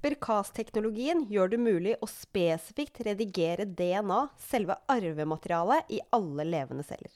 [0.00, 7.10] CRISPR-Cas-teknologien gjør det mulig å spesifikt redigere DNA, selve arvematerialet, i alle levende celler.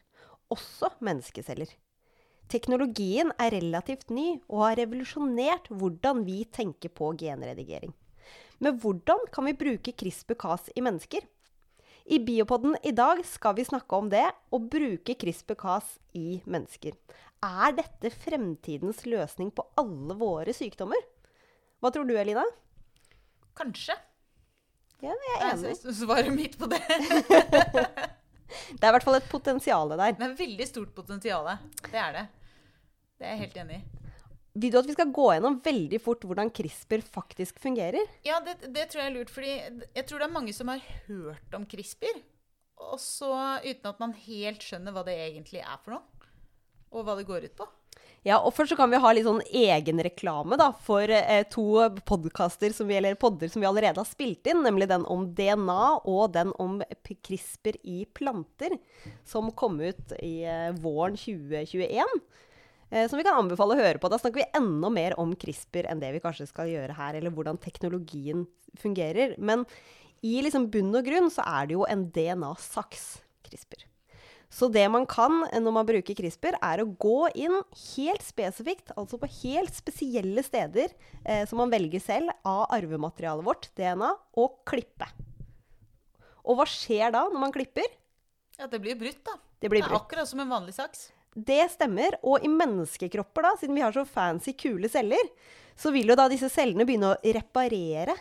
[0.53, 1.71] Også menneskeceller.
[2.53, 7.95] Teknologien er relativt ny og har revolusjonert hvordan vi tenker på genredigering.
[8.61, 11.25] Men hvordan kan vi bruke CRISPR-Cas i mennesker?
[12.05, 16.93] I Biopodden i dag skal vi snakke om det å bruke CRISPR-Cas i mennesker.
[17.41, 21.01] Er dette fremtidens løsning på alle våre sykdommer?
[21.81, 22.45] Hva tror du, Elina?
[23.59, 23.97] Kanskje.
[25.03, 25.73] Ja, jeg er enig.
[25.85, 26.81] Jeg svarer midt på det.
[28.79, 30.15] Det er i hvert fall et potensial der.
[30.17, 31.51] Det er veldig stort potensial.
[31.89, 32.25] Det er det.
[33.19, 33.85] Det er jeg helt enig i.
[34.63, 38.07] Vil du at vi skal gå gjennom veldig fort hvordan CRISPR faktisk fungerer?
[38.27, 39.33] Ja, det, det tror jeg er lurt.
[39.35, 42.21] fordi jeg tror det er mange som har hørt om CRISPR,
[42.93, 43.33] og så
[43.65, 46.31] uten at man helt skjønner hva det egentlig er for noe,
[46.95, 47.67] og hva det går ut på.
[48.25, 51.67] Ja, og først så kan vi ha litt sånn egenreklame for eh, to
[52.09, 56.55] podkaster eller podder som vi allerede har spilt inn, nemlig den om DNA og den
[56.57, 58.79] om CRISPR i planter,
[59.29, 62.17] som kom ut i eh, våren 2021.
[62.89, 64.09] Eh, som vi kan anbefale å høre på.
[64.09, 67.35] Da snakker vi enda mer om CRISPR enn det vi kanskje skal gjøre her, eller
[67.35, 68.47] hvordan teknologien
[68.81, 69.37] fungerer.
[69.37, 69.69] Men
[70.25, 73.11] i liksom bunn og grunn så er det jo en DNA-saks,
[73.45, 73.85] CRISPR.
[74.55, 77.57] Så det man kan når man bruker CRISPR, er å gå inn
[77.97, 80.93] helt spesifikt, altså på helt spesielle steder
[81.25, 85.09] eh, som man velger selv, av arvematerialet vårt, DNA, og klippe.
[86.45, 87.89] Og hva skjer da når man klipper?
[88.61, 89.35] Ja, det blir brutt, da.
[89.59, 91.09] Det blir er akkurat som en vanlig saks.
[91.35, 92.15] Det stemmer.
[92.23, 95.31] Og i menneskekropper, da, siden vi har så fancy, kule celler,
[95.75, 98.15] så vil jo da disse cellene begynne å reparere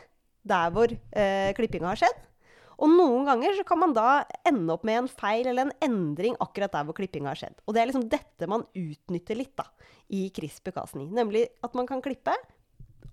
[0.43, 2.23] der hvor eh, klippinga har skjedd.
[2.83, 6.35] Og noen ganger så kan man da ende opp med en feil eller en endring
[6.43, 7.61] akkurat der hvor klippinga har skjedd.
[7.63, 9.69] Og det er liksom dette man utnytter litt da,
[10.11, 11.07] i CRISPR-Cas9.
[11.15, 12.35] Nemlig at man kan klippe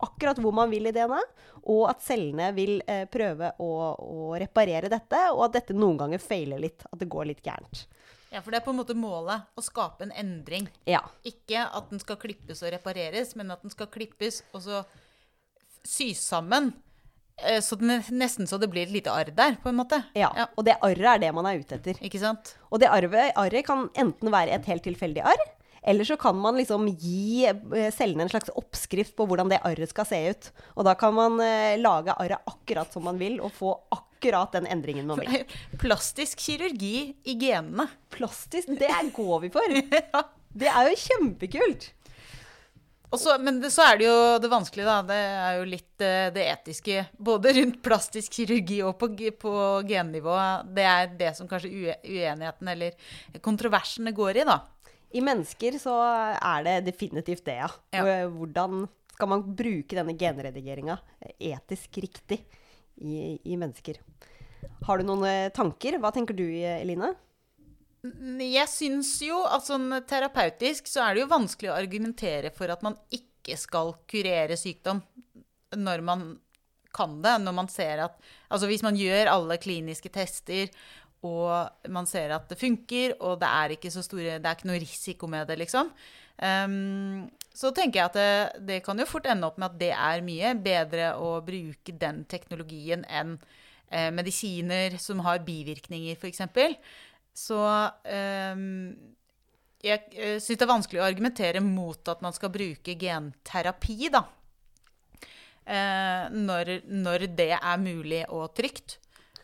[0.00, 1.20] akkurat hvor man vil i DNA,
[1.69, 6.22] og at cellene vil eh, prøve å, å reparere dette, og at dette noen ganger
[6.25, 6.87] feiler litt.
[6.88, 7.84] At det går litt gærent.
[8.31, 10.69] Ja, For det er på en måte målet å skape en endring.
[10.88, 11.02] Ja.
[11.26, 14.84] Ikke at den skal klippes og repareres, men at den skal klippes og så
[15.87, 16.72] sys sammen.
[17.46, 20.02] Eh, Så nesten så det blir et lite arr der, på en måte.
[20.14, 20.30] ja.
[20.56, 21.98] Og det arret er det man er ute etter.
[22.04, 22.54] Ikke sant?
[22.70, 25.46] Og det arret kan enten være et helt tilfeldig arr,
[25.82, 29.88] eller så kan man liksom gi eh, cellene en slags oppskrift på hvordan det arret
[29.88, 30.50] skal se ut.
[30.76, 34.66] Og da kan man eh, lage arret akkurat som man vil, og få akkurat den
[34.68, 35.46] endringen man vil.
[35.80, 37.88] Plastisk kirurgi i genene.
[38.12, 39.80] Plastisk, det går vi for!
[40.60, 41.84] Det er jo kjempekult!
[43.10, 45.00] Og så, men det, så er det jo det vanskelige, da.
[45.06, 47.06] Det er jo litt eh, det etiske.
[47.19, 49.10] Både rundt plastisk kirurgi og på,
[49.41, 49.54] på
[49.88, 50.37] gennivå.
[50.71, 51.72] Det er det som kanskje
[52.06, 52.94] uenigheten eller
[53.43, 54.60] kontroversene går i, da.
[55.10, 55.97] I mennesker så
[56.38, 57.70] er det definitivt det, ja.
[57.97, 58.04] Ja.
[58.31, 58.84] Hvordan
[59.16, 61.00] skal man bruke denne genredigeringa
[61.34, 62.38] etisk riktig
[63.03, 63.99] i, i mennesker?
[64.87, 65.99] Har du noen eh, tanker?
[65.99, 67.10] Hva tenker du, Eline?
[68.00, 72.84] Jeg syns jo at sånn terapeutisk så er det jo vanskelig å argumentere for at
[72.87, 75.03] man ikke skal kurere sykdom
[75.77, 76.25] når man
[76.97, 77.37] kan det.
[77.44, 78.16] Når man ser at
[78.50, 80.72] Altså hvis man gjør alle kliniske tester
[81.27, 84.71] og man ser at det funker, og det er ikke så store Det er ikke
[84.71, 85.91] noe risiko med det, liksom.
[86.41, 89.91] Um, så tenker jeg at det, det kan jo fort ende opp med at det
[89.93, 93.34] er mye bedre å bruke den teknologien enn
[93.91, 96.47] eh, medisiner som har bivirkninger, f.eks.
[97.36, 97.60] Så
[98.04, 98.64] eh,
[99.80, 104.26] jeg syns det er vanskelig å argumentere mot at man skal bruke genterapi, da.
[105.64, 108.98] Eh, når, når det er mulig og trygt.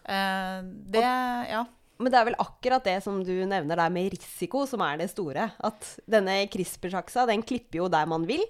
[0.05, 0.61] Eh,
[0.93, 1.65] det Ja.
[1.97, 5.09] Men det er vel akkurat det som du nevner der med risiko, som er det
[5.09, 5.47] store.
[5.65, 8.43] At denne CRISPR-saksa, den klipper jo der man vil,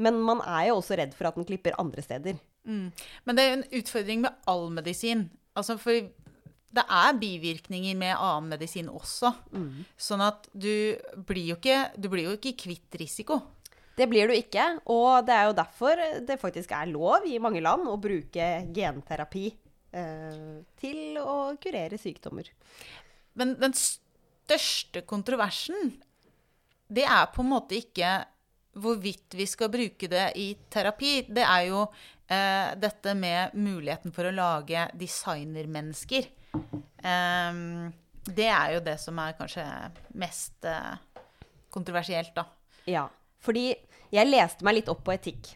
[0.00, 2.38] men man er jo også redd for at den klipper andre steder.
[2.64, 2.88] Mm.
[3.28, 5.26] Men det er jo en utfordring med all medisin.
[5.52, 6.08] Altså for
[6.74, 9.30] det er bivirkninger med annen medisin også.
[9.96, 10.96] Sånn at du
[11.28, 13.40] blir, jo ikke, du blir jo ikke kvitt risiko.
[13.96, 17.62] Det blir du ikke, og det er jo derfor det faktisk er lov i mange
[17.64, 22.50] land å bruke genterapi eh, til å kurere sykdommer.
[23.40, 25.94] Men den største kontroversen,
[26.92, 28.18] det er på en måte ikke
[28.76, 31.14] hvorvidt vi skal bruke det i terapi.
[31.32, 31.86] Det er jo
[32.28, 36.28] eh, dette med muligheten for å lage designermennesker.
[37.06, 37.92] Ehm,
[38.26, 39.64] det er jo det som er kanskje
[40.18, 40.96] mest uh,
[41.74, 42.46] kontroversielt, da.
[42.90, 43.06] Ja,
[43.42, 43.70] fordi
[44.14, 45.52] jeg leste meg litt opp på etikk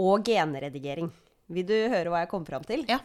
[0.00, 1.10] og genredigering.
[1.54, 2.84] Vil du høre hva jeg kom fram til?
[2.88, 3.00] Ja.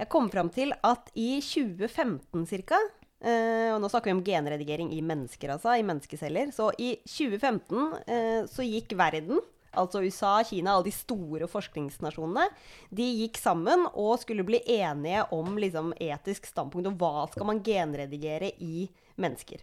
[0.00, 2.80] Jeg kom fram til at i 2015 ca.
[3.20, 6.54] Uh, og nå snakker vi om genredigering i mennesker, altså, i menneskeceller.
[6.56, 9.42] Så i 2015 uh, så gikk verden,
[9.78, 12.46] altså USA, Kina, alle de store forskningsnasjonene,
[12.90, 17.62] de gikk sammen og skulle bli enige om liksom, etisk standpunkt og hva skal man
[17.66, 18.88] genredigere i
[19.20, 19.62] mennesker.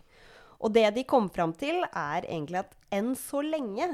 [0.64, 3.92] Og det de kom fram til, er egentlig at enn så lenge,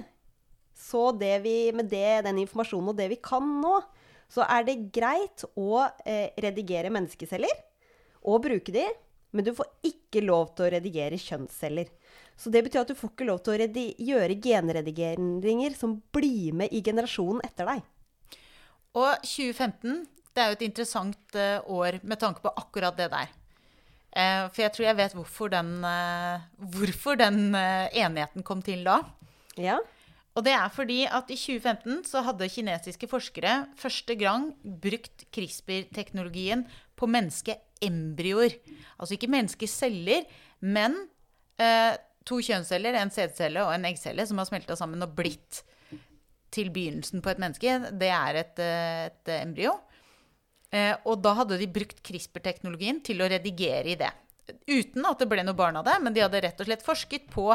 [0.73, 3.77] så det vi, med det, den informasjonen og det vi kan nå,
[4.31, 7.53] så er det greit å eh, redigere menneskeceller
[8.23, 8.85] og bruke de,
[9.33, 11.89] men du får ikke lov til å redigere kjønnsceller.
[12.37, 16.73] Så det betyr at du får ikke lov til å gjøre genredigeringer som blir med
[16.73, 17.83] i generasjonen etter deg.
[18.93, 20.03] Og 2015
[20.33, 23.33] det er jo et interessant uh, år med tanke på akkurat det der.
[24.13, 29.01] Uh, for jeg tror jeg vet hvorfor den, uh, hvorfor den enigheten kom til da.
[29.61, 29.79] Ja.
[30.33, 36.65] Og det er fordi at i 2015 så hadde kinesiske forskere første gang brukt CRISPR-teknologien
[36.97, 38.57] på menneskeembryoer.
[38.97, 40.25] Altså ikke menneskeceller,
[40.65, 40.97] men
[42.27, 45.63] to kjønnsceller, en sædcelle og en eggcelle som har smelta sammen og blitt
[46.53, 47.77] til begynnelsen på et menneske.
[47.99, 49.73] Det er et, eh, et embryo.
[50.73, 54.11] Eh, og da hadde de brukt CRISPR-teknologien til å redigere i det.
[54.67, 57.29] Uten at det ble noe barn av det, men de hadde rett og slett forsket
[57.31, 57.51] på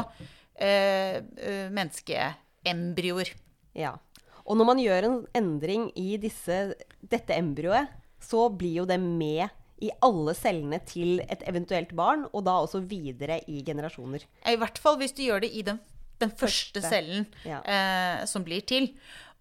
[0.55, 3.33] eh, eh menneskeembryoer.
[3.75, 3.97] Ja.
[4.45, 9.47] Og når man gjør en endring i disse, dette embryoet, så blir jo det med
[9.85, 14.25] i alle cellene til et eventuelt barn, og da også videre i generasjoner.
[14.47, 15.79] I hvert fall hvis du gjør det i den,
[16.21, 17.61] den første, første, cellen ja.
[17.63, 18.91] eh, som blir til.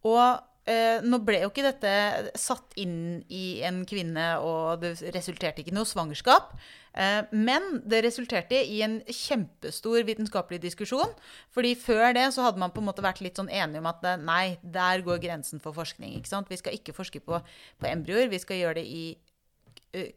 [0.07, 0.39] Og
[0.71, 1.93] eh, nå ble jo ikke dette
[2.39, 6.55] satt inn i en kvinne, og det resulterte ikke i noe svangerskap.
[6.99, 11.13] Eh, men det resulterte i en kjempestor vitenskapelig diskusjon.
[11.55, 14.05] fordi før det så hadde man på en måte vært litt sånn enige om at
[14.05, 16.17] eh, nei, der går grensen for forskning.
[16.19, 16.51] ikke sant?
[16.51, 17.41] Vi skal ikke forske på,
[17.79, 19.05] på embryoer, vi skal gjøre det i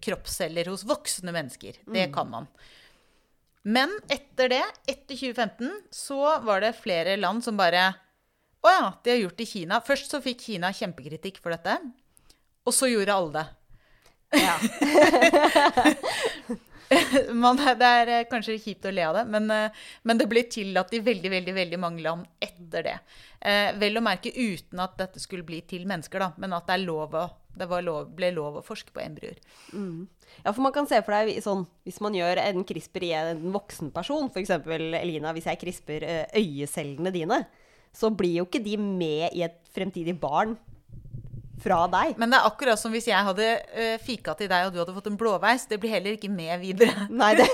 [0.04, 1.82] kroppsceller hos voksne mennesker.
[1.86, 2.14] Det mm.
[2.16, 2.48] kan man.
[3.62, 7.92] Men etter det, etter 2015, så var det flere land som bare
[8.62, 9.82] Å ja, de har gjort det i Kina.
[9.82, 11.80] Først så fikk Kina kjempekritikk for dette.
[12.66, 13.48] Og så gjorde alle det.
[14.42, 14.56] Ja.
[17.44, 20.44] Man, det er eh, kanskje kjipt å le av det, men, eh, men, det ble
[20.52, 22.98] tillatt i veldig veldig, veldig mange land etter det.
[23.40, 26.76] Eh, vel å merke uten at dette skulle bli til mennesker, da, men at det,
[26.76, 27.24] er lov å,
[27.58, 29.40] det lov, ble lov å forske på embryoer.
[29.74, 30.08] Mm.
[30.46, 33.42] Ja, for man kan se for deg sånn Hvis man gjør en CRISPR i en
[33.52, 34.54] voksen person, f.eks.
[35.02, 36.08] Elina, hvis jeg CRISPR
[36.40, 37.44] øyecellene dine,
[37.92, 40.56] så blir jo ikke de med i et fremtidig barn
[41.62, 42.16] fra deg.
[42.18, 44.96] Men det er akkurat som hvis jeg hadde uh, fika til deg, og du hadde
[44.96, 45.68] fått en blåveis.
[45.70, 47.08] Det blir heller ikke med videre.
[47.12, 47.48] Nei, det...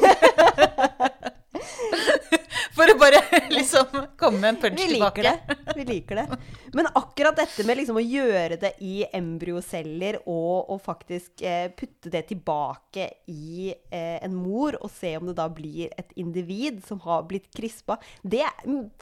[2.76, 3.22] For å bare
[3.58, 5.56] liksom komme med en punch Vi liker tilbake.
[5.68, 5.76] Det.
[5.78, 6.40] Vi liker det.
[6.78, 12.12] Men akkurat dette med liksom å gjøre det i embryoceller og, og faktisk eh, putte
[12.14, 17.00] det tilbake i eh, en mor, og se om det da blir et individ som
[17.06, 18.46] har blitt krispa, det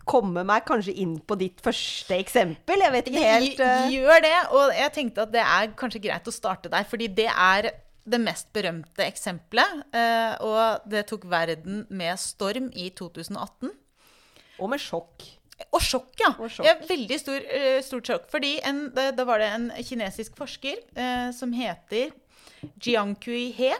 [0.05, 2.85] kommer meg kanskje inn på ditt første eksempel.
[2.85, 3.87] Jeg vet ikke helt uh...
[3.95, 4.35] Gjør det.
[4.57, 7.71] Og jeg tenkte at det er kanskje greit å starte der, fordi det er
[8.05, 9.85] det mest berømte eksempelet.
[9.95, 13.73] Eh, og det tok verden med storm i 2018.
[14.61, 15.25] Og med sjokk.
[15.71, 16.33] Og sjokk, ja.
[16.35, 16.67] Og sjokk.
[16.67, 18.29] ja veldig stor, uh, stort sjokk.
[18.31, 18.57] Fordi
[19.15, 22.11] da var det en kinesisk forsker eh, som heter
[22.83, 23.71] Jiangkui He.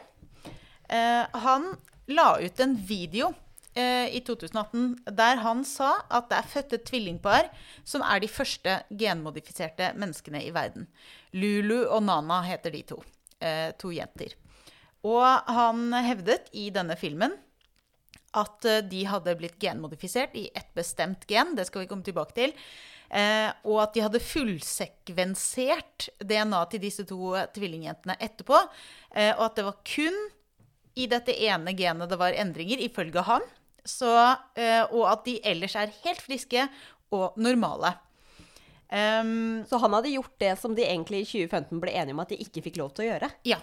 [0.88, 1.74] Eh, han
[2.08, 3.34] la ut en video
[3.76, 7.50] i 2018 der han sa at det er født et tvillingpar
[7.84, 10.88] som er de første genmodifiserte menneskene i verden.
[11.36, 13.02] Lulu og Nana heter de to.
[13.82, 14.34] To jenter.
[15.06, 17.36] Og han hevdet i denne filmen
[18.36, 21.56] at eh, de hadde blitt genmodifisert i et bestemt gen.
[21.58, 22.56] Det skal vi komme tilbake til.
[23.10, 28.60] Eh, og at de hadde fullsekvensert DNA til disse to tvillingjentene etterpå.
[29.14, 30.18] Eh, og at det var kun
[30.96, 33.46] i dette ene genet det var endringer, ifølge han.
[33.86, 34.10] Så,
[34.58, 36.66] eh, og at de ellers er helt friske
[37.14, 37.94] og normale.
[38.96, 42.32] Um, så han hadde gjort det som de egentlig i 2015 ble enige om at
[42.32, 43.32] de ikke fikk lov til å gjøre?
[43.48, 43.60] Ja.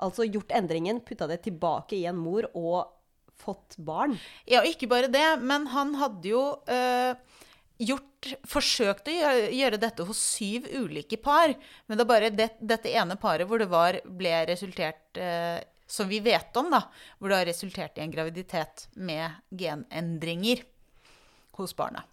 [0.00, 2.92] Altså gjort endringen, putta det tilbake i en mor og
[3.40, 4.14] fått barn.
[4.48, 7.42] Ja, ikke bare det, men han hadde jo øh,
[7.80, 8.06] gjort
[8.44, 11.54] Forsøkt å gjøre, dette hos syv ulike par.
[11.88, 15.56] Men det er bare det, dette ene paret hvor det var, ble resultert øh,
[15.88, 16.82] Som vi vet om, da.
[17.16, 20.66] Hvor det har resultert i en graviditet med genendringer
[21.56, 22.04] hos barna.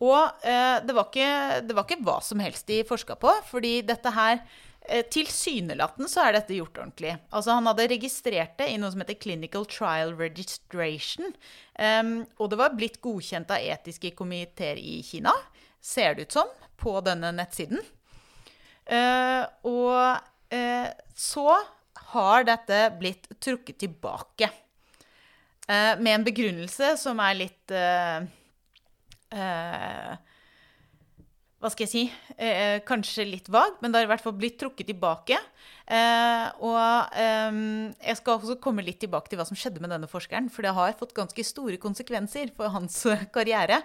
[0.00, 3.80] Og eh, det, var ikke, det var ikke hva som helst de forska på, fordi
[3.84, 4.40] dette her
[4.88, 7.12] Eh, tilsynelatende så er dette gjort ordentlig.
[7.30, 11.34] Altså Han hadde registrert det i noe som heter Clinical Trial Registration.
[11.76, 15.34] Um, og det var blitt godkjent av etiske komiteer i Kina,
[15.80, 17.84] ser det ut som, på denne nettsiden.
[18.90, 21.46] Uh, og uh, så
[22.10, 24.50] har dette blitt trukket tilbake.
[25.68, 27.78] Uh, med en begrunnelse som er litt
[31.60, 32.04] hva skal jeg si
[32.40, 35.36] eh, Kanskje litt vag, men det har i hvert fall blitt trukket tilbake.
[35.84, 37.60] Eh, og eh,
[38.00, 40.72] jeg skal også komme litt tilbake til hva som skjedde med denne forskeren, for det
[40.76, 43.02] har fått ganske store konsekvenser for hans
[43.34, 43.82] karriere.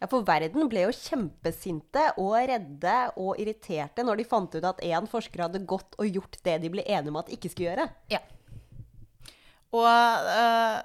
[0.00, 4.80] Ja, For verden ble jo kjempesinte og redde og irriterte når de fant ut at
[4.84, 7.72] én forsker hadde gått og gjort det de ble enige om at de ikke skulle
[7.72, 7.88] gjøre.
[8.12, 8.22] Ja.
[9.76, 10.78] Og eh,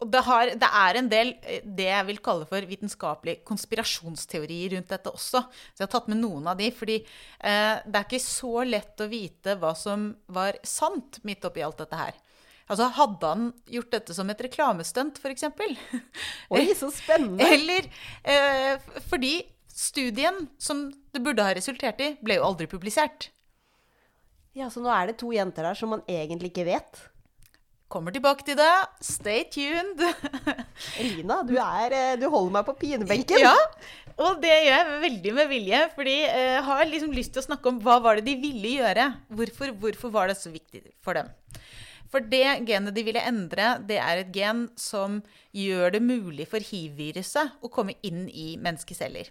[0.00, 4.74] og det, har, det, er en del eh, det jeg vil kalle for vitenskapelige konspirasjonsteorier
[4.74, 5.42] rundt dette også.
[5.44, 9.04] Så jeg har tatt med noen av de, fordi eh, det er ikke så lett
[9.04, 12.16] å vite hva som var sant midt oppi alt dette her.
[12.70, 15.48] Altså, Hadde han gjort dette som et reklamestunt, f.eks.?
[16.54, 17.44] Oi, så spennende!
[17.56, 17.90] Eller
[18.22, 19.34] eh, fordi
[19.68, 23.28] studien som det burde ha resultert i, ble jo aldri publisert.
[24.56, 27.04] Ja, Så nå er det to jenter der som man egentlig ikke vet?
[27.90, 28.70] Kommer tilbake til det.
[29.02, 29.98] Stay tuned.
[31.02, 33.42] Elina, du, er, eh, du holder meg på pinebenken.
[33.42, 33.56] Ja,
[34.20, 35.80] og det gjør jeg veldig med vilje.
[35.96, 38.76] Fordi jeg eh, har liksom lyst til å snakke om hva var det de ville
[38.78, 39.08] gjøre.
[39.34, 41.34] Hvorfor, hvorfor var det så viktig for dem?
[42.10, 45.20] For det genet de ville endre, det er et gen som
[45.54, 49.30] gjør det mulig for hiv-viruset å komme inn i menneskeceller.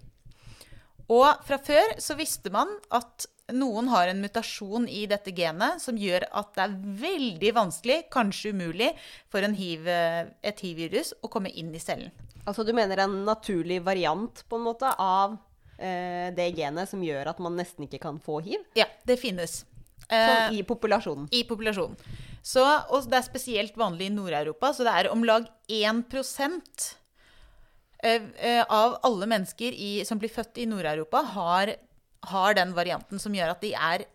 [1.10, 5.98] Og fra før så visste man at noen har en mutasjon i dette genet som
[6.00, 8.90] gjør at det er veldig vanskelig, kanskje umulig,
[9.32, 12.14] for HIV, et hiv-virus å komme inn i cellen.
[12.46, 15.36] Altså du mener en naturlig variant på en måte av
[15.78, 18.64] eh, det genet som gjør at man nesten ikke kan få hiv?
[18.80, 19.64] Ja, det finnes.
[20.10, 21.28] Sånn i populasjonen?
[21.36, 22.00] I populasjonen.
[22.42, 26.08] Så, og det er spesielt vanlig i Nord-Europa, så det er om lag 1
[28.04, 31.74] Eh, eh, av alle mennesker i, som blir født i Nord-Europa, har,
[32.28, 34.06] har, den varianten som gjør at de er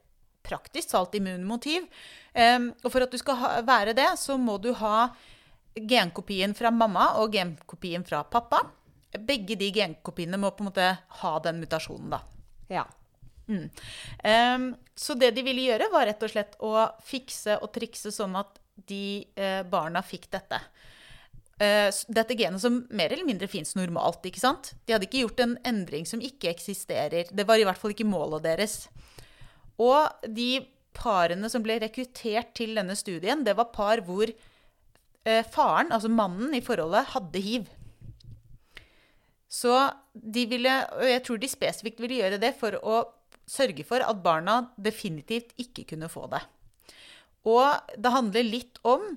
[0.44, 1.86] praktisk talt immunmotiv.
[2.34, 5.08] Um, og for at du skal være det, så må du ha
[5.74, 8.60] genkopien fra mamma og genkopien fra pappa.
[9.14, 10.90] Begge de genkopiene må på en måte
[11.22, 12.20] ha den mutasjonen, da.
[12.70, 12.84] Ja.
[13.46, 13.68] Mm.
[14.24, 18.36] Um, så det de ville gjøre, var rett og slett å fikse og trikse sånn
[18.40, 18.58] at
[18.88, 20.60] de uh, barna fikk dette.
[21.54, 24.24] Uh, dette genet som mer eller mindre fins normalt.
[24.26, 24.72] ikke sant?
[24.84, 27.30] De hadde ikke gjort en endring som ikke eksisterer.
[27.30, 28.88] Det var i hvert fall ikke målet deres.
[29.78, 35.94] Og de parene som ble rekruttert til denne studien, det var par hvor uh, faren,
[35.94, 37.70] altså mannen i forholdet, hadde hiv.
[39.54, 39.74] Så
[40.12, 43.04] de ville, og jeg tror de spesifikt ville gjøre det for å
[43.46, 46.40] sørge for at barna definitivt ikke kunne få det.
[47.46, 49.14] Og det handler litt om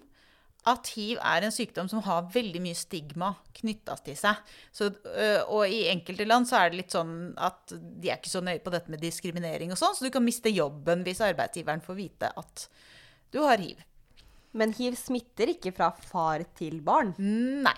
[0.67, 4.39] at hiv er en sykdom som har veldig mye stigma knytta til seg.
[4.75, 8.33] Så, øh, og i enkelte land så er det litt sånn at de er ikke
[8.33, 11.83] så nøye på dette med diskriminering og sånn, så du kan miste jobben hvis arbeidsgiveren
[11.85, 12.67] får vite at
[13.33, 13.79] du har hiv.
[14.57, 17.13] Men hiv smitter ikke fra far til barn?
[17.17, 17.77] Nei.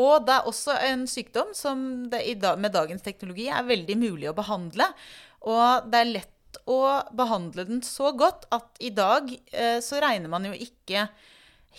[0.00, 1.78] Og det er også en sykdom som
[2.10, 4.88] med dagens teknologi er veldig mulig å behandle.
[5.46, 6.80] Og det er lett å
[7.14, 11.08] behandle den så godt at i dag øh, så regner man jo ikke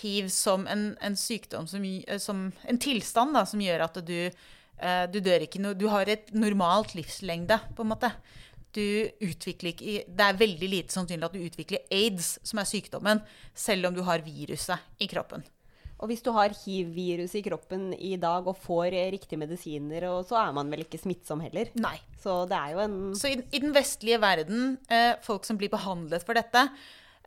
[0.02, 4.18] hiv som en, en sykdom, som, eh, som, en tilstand da, som gjør at du,
[4.28, 8.12] eh, du dør ikke noe Du har et normalt livslengde, på en måte.
[8.76, 8.84] Du
[9.24, 13.22] utvikler ikke Det er veldig lite sannsynlig at du utvikler aids, som er sykdommen,
[13.56, 15.46] selv om du har viruset i kroppen.
[15.96, 20.52] Og hvis du har hiv-viruset i kroppen i dag og får riktige medisiner, så er
[20.58, 21.72] man vel ikke smittsom heller?
[21.80, 21.96] Nei.
[22.20, 26.26] Så det jo en Så i, i den vestlige verden, eh, folk som blir behandlet
[26.28, 26.68] for dette,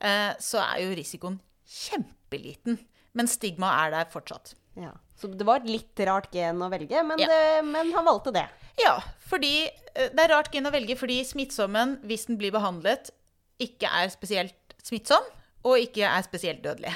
[0.05, 2.79] eh, så er jo risikoen kjempeliten.
[3.17, 4.55] Men stigma er der fortsatt.
[4.79, 4.93] Ja.
[5.19, 7.29] Så det var et litt rart gen å velge, men, ja.
[7.31, 8.47] det, men, han valgte det.
[8.79, 8.95] Ja,
[9.27, 13.11] fordi eh, det er rart gen å velge fordi smittsommen, hvis den blir behandlet,
[13.59, 15.25] ikke er spesielt smittsom,
[15.67, 16.95] og ikke er spesielt dødelig.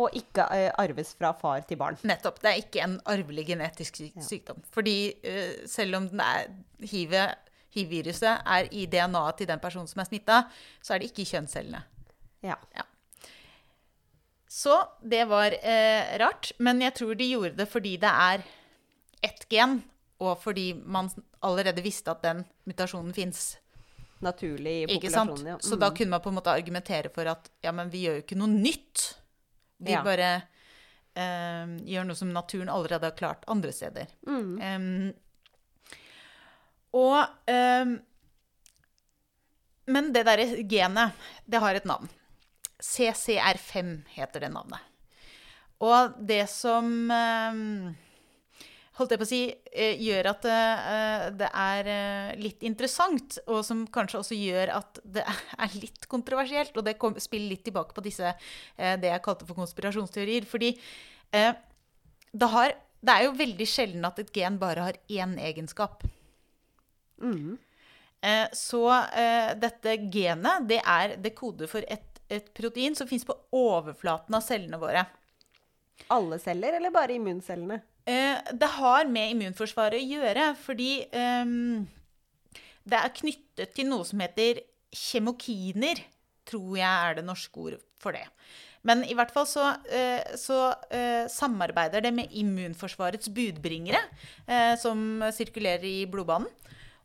[0.00, 1.98] Og ikke uh, arves fra far til barn.
[2.06, 2.38] Nettopp.
[2.40, 4.62] Det er ikke en arvelig genetisk sykdom.
[4.62, 4.70] ja.
[4.72, 4.94] Fordi
[5.26, 6.06] uh, selv om
[6.80, 10.38] hiv-viruset er i DNA-et til den personen som er smitta,
[10.80, 11.82] så er det ikke i kjønnscellene.
[12.46, 12.56] Ja.
[12.78, 12.86] ja.
[14.50, 16.52] Så det var eh, rart.
[16.58, 18.42] Men jeg tror de gjorde det fordi det er
[19.22, 19.76] ett gen,
[20.18, 21.10] og fordi man
[21.46, 23.60] allerede visste at den mutasjonen fins.
[24.18, 25.60] Naturlig i populasjonen, ja.
[25.60, 25.62] Mm.
[25.62, 25.96] Så da mm.
[25.96, 28.50] kunne man på en måte argumentere for at ja, men vi gjør jo ikke noe
[28.50, 29.06] nytt.
[29.86, 30.02] Vi ja.
[30.04, 34.10] bare eh, gjør noe som naturen allerede har klart andre steder.
[34.26, 34.52] Mm.
[34.58, 35.10] Um,
[36.98, 37.98] og um,
[39.86, 41.14] Men det derre genet,
[41.46, 42.10] det har et navn.
[42.80, 44.90] CCR5 heter det navnet.
[45.80, 47.60] Og det som eh,
[48.98, 49.40] holdt jeg på å si,
[49.72, 50.58] eh, gjør at det,
[50.92, 55.24] eh, det, er litt interessant, og som kanskje også gjør at det
[55.64, 58.34] er litt kontroversielt, og det spiller litt tilbake på disse,
[58.76, 60.44] det jeg kalte for konspirasjonsteorier.
[60.48, 60.74] Fordi
[61.30, 66.04] det, har, det er jo veldig sjelden at et gen bare har én egenskap.
[67.20, 67.58] Mm.
[68.56, 68.80] så
[69.60, 74.44] dette genet, det er det koder for et, et protein som fins på overflaten av
[74.46, 75.04] cellene våre.
[76.14, 77.80] Alle celler, eller bare immuncellene?
[78.08, 81.52] Eh, det har med immunforsvaret å gjøre, fordi eh,
[82.88, 84.64] det er knyttet til noe som heter
[84.96, 86.00] kjemokiner,
[86.48, 88.24] tror jeg er det norske ord for det.
[88.88, 94.00] Men i hvert fall så, eh, så eh, samarbeider det med immunforsvarets budbringere,
[94.46, 96.48] eh, som sirkulerer i blodbanen.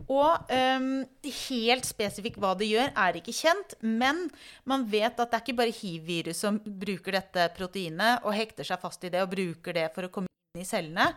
[0.06, 0.90] Og um,
[1.24, 3.78] helt spesifikt hva det gjør, er ikke kjent.
[3.82, 4.26] Men
[4.68, 8.82] man vet at det er ikke bare hiv-virus som bruker dette proteinet og hekter seg
[8.82, 11.08] fast i det og bruker det for å komme inn i cellene.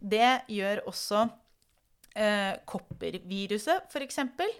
[0.00, 4.20] Det gjør også uh, kopperviruset, f.eks.
[4.34, 4.58] For,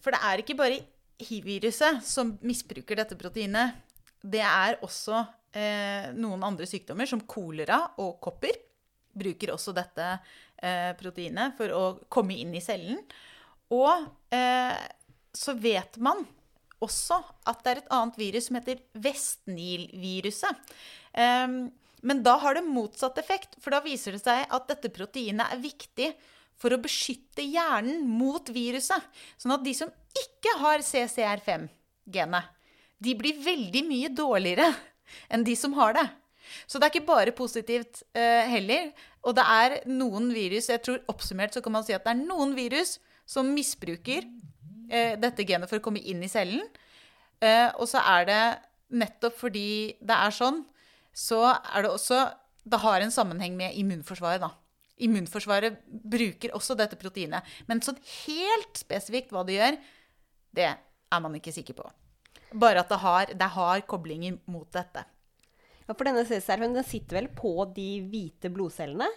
[0.00, 0.80] for det er ikke bare
[1.20, 3.76] hiv-viruset som misbruker dette proteinet.
[4.20, 8.56] Det er også uh, noen andre sykdommer, som kolera og kopper.
[9.20, 10.06] Bruker også dette
[10.62, 13.00] eh, proteinet for å komme inn i cellen.
[13.74, 14.76] Og eh,
[15.36, 16.24] så vet man
[16.80, 20.74] også at det er et annet virus som heter Vestnil-viruset.
[21.20, 21.62] Ehm,
[22.00, 25.60] men da har det motsatt effekt, for da viser det seg at dette proteinet er
[25.60, 26.08] viktig
[26.60, 29.04] for å beskytte hjernen mot viruset.
[29.40, 32.56] Sånn at de som ikke har CCR5-genet,
[33.00, 34.72] de blir veldig mye dårligere
[35.32, 36.08] enn de som har det.
[36.66, 38.90] Så det er ikke bare positivt eh, heller.
[39.28, 42.22] Og det er noen virus jeg tror Oppsummert så kan man si at det er
[42.22, 42.96] noen virus
[43.28, 44.24] som misbruker
[44.90, 46.64] eh, dette genet for å komme inn i cellen.
[47.40, 48.42] Eh, og så er det
[49.00, 50.64] nettopp fordi det er sånn,
[51.14, 52.28] så er det også
[52.70, 54.50] Det har en sammenheng med immunforsvaret, da.
[55.00, 57.40] Immunforsvaret bruker også dette proteinet.
[57.66, 57.96] Men sånn
[58.26, 59.78] helt spesifikt hva det gjør,
[60.52, 61.86] det er man ikke sikker på.
[62.52, 65.06] Bare at det har, det har koblinger mot dette.
[65.90, 69.08] Ja, For denne C-serven den sitter vel på de hvite blodcellene?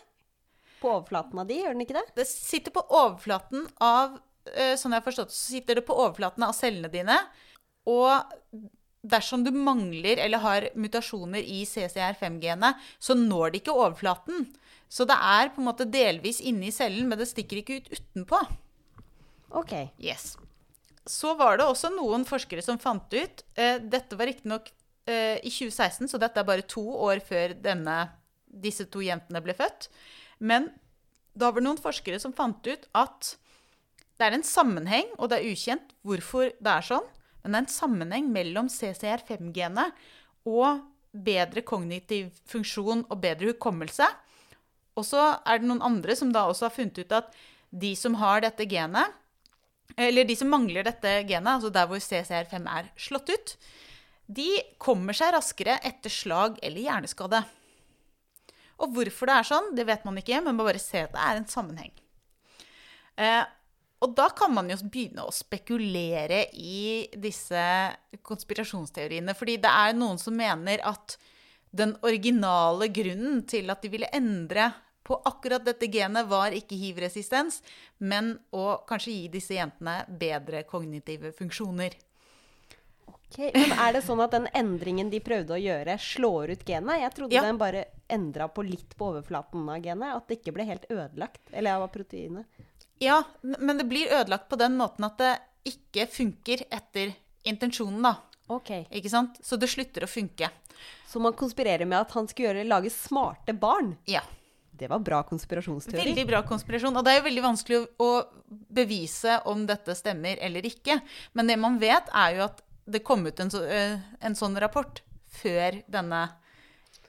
[0.82, 2.08] På overflaten av de, gjør den ikke det?
[2.18, 4.18] Det sitter på overflaten av
[4.50, 7.20] eh, Sånn jeg har forstått så sitter det på overflaten av cellene dine.
[7.94, 8.66] Og
[9.06, 14.50] dersom du mangler eller har mutasjoner i CCR5-genet, så når det ikke overflaten.
[14.90, 17.94] Så det er på en måte delvis inne i cellen, men det stikker ikke ut
[17.94, 18.42] utenpå.
[19.62, 19.76] Ok.
[20.02, 20.40] Yes.
[21.06, 24.72] Så var det også noen forskere som fant ut eh, Dette var riktignok
[25.10, 27.98] eh, i 2016, så dette er bare to år før denne,
[28.48, 29.90] disse to jentene ble født.
[30.40, 30.70] Men
[31.34, 33.36] da var det noen forskere som fant ut at
[34.20, 37.08] det er en sammenheng, og det er ukjent hvorfor det er sånn,
[37.44, 39.98] men det er en sammenheng mellom CCR5-genet
[40.48, 44.06] og bedre kognitiv funksjon og bedre hukommelse.
[44.98, 47.34] Og så er det noen andre som da også har funnet ut at
[47.74, 49.20] de som har dette genet,
[49.98, 53.56] eller de som mangler dette genet, altså der hvor CCR5 er slått ut,
[54.26, 54.50] de
[54.82, 57.42] kommer seg raskere etter slag eller hjerneskade.
[58.84, 61.26] Og hvorfor det er sånn, det vet man ikke, men man bare ser at det
[61.26, 61.92] er en sammenheng.
[63.20, 63.44] Eh,
[64.04, 67.62] og da kan man jo begynne å spekulere i disse
[68.26, 69.36] konspirasjonsteoriene.
[69.38, 71.16] Fordi det er noen som mener at
[71.74, 74.72] den originale grunnen til at de ville endre
[75.04, 77.60] på akkurat dette genet, var ikke hiv-resistens,
[78.00, 81.96] men å kanskje gi disse jentene bedre kognitive funksjoner.
[83.34, 87.00] Ok, Men er det sånn at den endringen de prøvde å gjøre, slår ut genet?
[87.02, 87.42] Jeg trodde Ja.
[87.42, 90.16] den bare endra på litt på overflaten av genet.
[90.16, 91.42] At det ikke ble helt ødelagt.
[91.52, 92.46] Eller av proteinet.
[93.02, 98.18] Ja, men det blir ødelagt på den måten at det ikke funker etter intensjonen, da.
[98.50, 98.70] Ok.
[98.92, 99.40] Ikke sant?
[99.42, 100.50] Så det slutter å funke.
[101.08, 103.98] Så man konspirerer med at han skulle gjøre, lage smarte barn.
[104.06, 104.22] Ja.
[104.76, 106.02] Det var bra konspirasjonsteori.
[106.04, 106.96] Veldig bra konspirasjon.
[106.98, 108.10] Og det er jo veldig vanskelig å
[108.74, 111.00] bevise om dette stemmer eller ikke.
[111.34, 114.58] Men det man vet, er jo at det kom ut en, så, eh, en sånn
[114.62, 115.02] rapport
[115.34, 116.26] før denne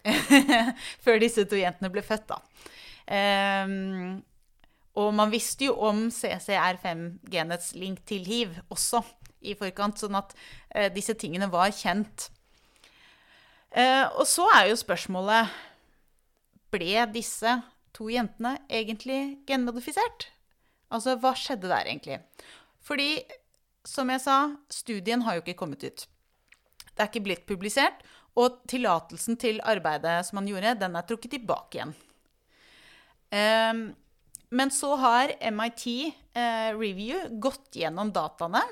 [1.04, 2.36] Før disse to jentene ble født, da.
[3.64, 4.18] Um,
[5.00, 9.00] og man visste jo om CCR5-genets link til hiv også
[9.44, 12.28] i forkant, sånn at uh, disse tingene var kjent.
[13.72, 15.56] Uh, og så er jo spørsmålet
[16.74, 17.56] ble disse
[17.96, 20.28] to jentene egentlig genmodifisert?
[20.94, 22.20] Altså, hva skjedde der egentlig?
[22.84, 23.24] Fordi,
[23.88, 24.38] som jeg sa,
[24.72, 26.06] studien har jo ikke kommet ut.
[26.94, 31.36] Det er ikke blitt publisert, og tillatelsen til arbeidet som han gjorde, den er trukket
[31.36, 31.92] tilbake igjen.
[33.34, 33.84] Um,
[34.54, 35.84] men så har MIT
[36.36, 38.62] uh, Review gått gjennom dataene,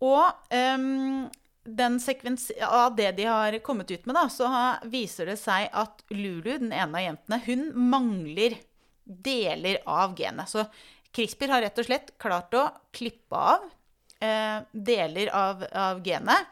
[0.00, 1.28] og um,
[1.68, 4.48] av det de har kommet ut med, da, så
[4.88, 8.56] viser det seg at Lulu, den ene av jentene, hun mangler
[9.04, 10.48] deler av genet.
[10.48, 10.64] Så
[11.12, 13.76] CRISPR har rett og slett klart å klippe av eh,
[14.72, 16.46] deler av, av genet.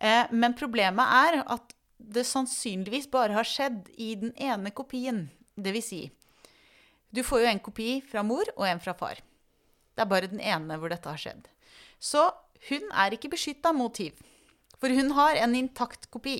[0.00, 5.26] Eh, men problemet er at det sannsynligvis bare har skjedd i den ene kopien.
[5.60, 6.00] Det vil si,
[7.12, 9.20] du får jo en kopi fra mor og en fra far.
[9.94, 11.48] Det er bare den ene hvor dette har skjedd.
[12.00, 12.22] Så
[12.70, 14.16] hun er ikke beskytta mot hiv.
[14.80, 16.38] For hun har en intakt kopi.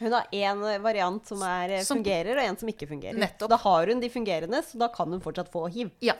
[0.00, 3.16] Hun har én variant som er, eh, Som- fungerer, og en som ikke fungerer.
[3.16, 3.48] Nettopp.
[3.50, 5.90] Da har hun de fungerende, så da kan hun fortsatt få hiv.
[6.00, 6.14] Ja.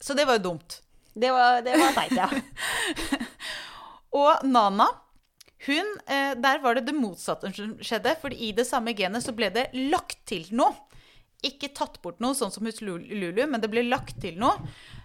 [0.00, 0.80] Så det var jo dumt.
[1.14, 2.28] Det var, var teit, ja.
[4.20, 4.88] Og Nana,
[5.66, 8.16] hun, eh, der var det det motsatte som skjedde.
[8.20, 10.74] For i det samme genet så ble det lagt til noe.
[11.44, 14.56] Ikke tatt bort noe, sånn som hos Lulu, men det ble lagt til noe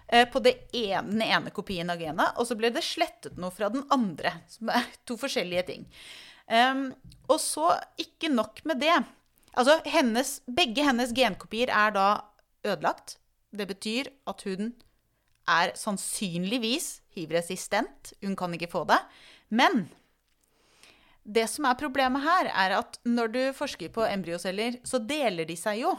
[0.08, 2.36] eh, på ene, den ene kopien av genet.
[2.40, 4.38] Og så ble det slettet noe fra den andre.
[4.50, 5.88] Som er to forskjellige ting.
[6.50, 6.88] Um,
[7.30, 8.96] og så ikke nok med det.
[9.54, 12.08] Altså, hennes, begge hennes genkopier er da
[12.66, 13.18] ødelagt.
[13.54, 14.72] Det betyr at hun
[15.48, 18.12] er sannsynligvis hiv-resistent.
[18.20, 18.98] Hun kan ikke få det.
[19.48, 19.88] Men
[21.24, 25.56] det som er problemet her, er at når du forsker på embryoceller, så deler de
[25.58, 25.94] seg jo.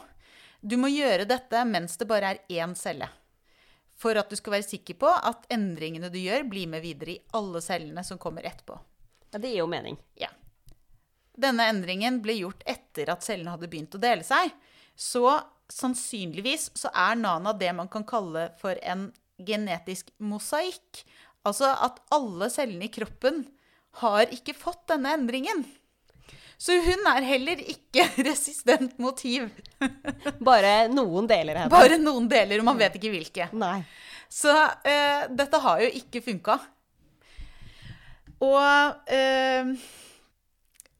[0.61, 3.09] Du må gjøre dette mens det bare er én celle.
[4.01, 7.21] For at du skal være sikker på at endringene du gjør, blir med videre i
[7.37, 8.77] alle cellene som kommer etterpå.
[9.31, 9.39] ja.
[9.39, 9.97] Det gir jo mening.
[10.19, 10.27] Ja.
[11.37, 14.51] Denne endringen ble gjort etter at cellene hadde begynt å dele seg.
[14.95, 15.23] Så
[15.71, 19.11] sannsynligvis så er Nana det man kan kalle for en
[19.47, 21.03] genetisk mosaikk.
[21.47, 23.43] Altså at alle cellene i kroppen
[24.01, 25.63] har ikke fått denne endringen.
[26.61, 29.49] Så hun er heller ikke resistent mot hiv.
[30.49, 31.73] Bare noen deler henne.
[31.73, 33.49] Bare noen deler, og man vet ikke hvilke.
[33.57, 33.79] Nei.
[34.31, 36.59] Så uh, dette har jo ikke funka.
[38.41, 39.67] Og eh,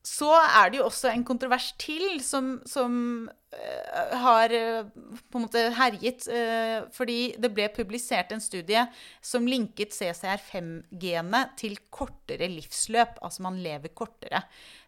[0.01, 2.93] så er det jo også en kontrovers til som, som
[3.29, 4.87] uh, har eh,
[5.29, 6.25] på en måte herjet.
[6.25, 8.81] Uh, fordi det ble publisert en studie
[9.21, 13.21] som linket CCR5-genet til kortere livsløp.
[13.21, 14.41] Altså man lever kortere.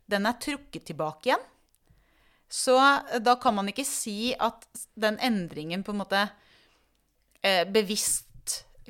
[0.10, 1.45] Den er trukket tilbake igjen.
[2.54, 2.76] Så
[3.21, 4.65] da kan man ikke si at
[4.99, 6.28] den endringen på en måte
[7.73, 8.28] bevisst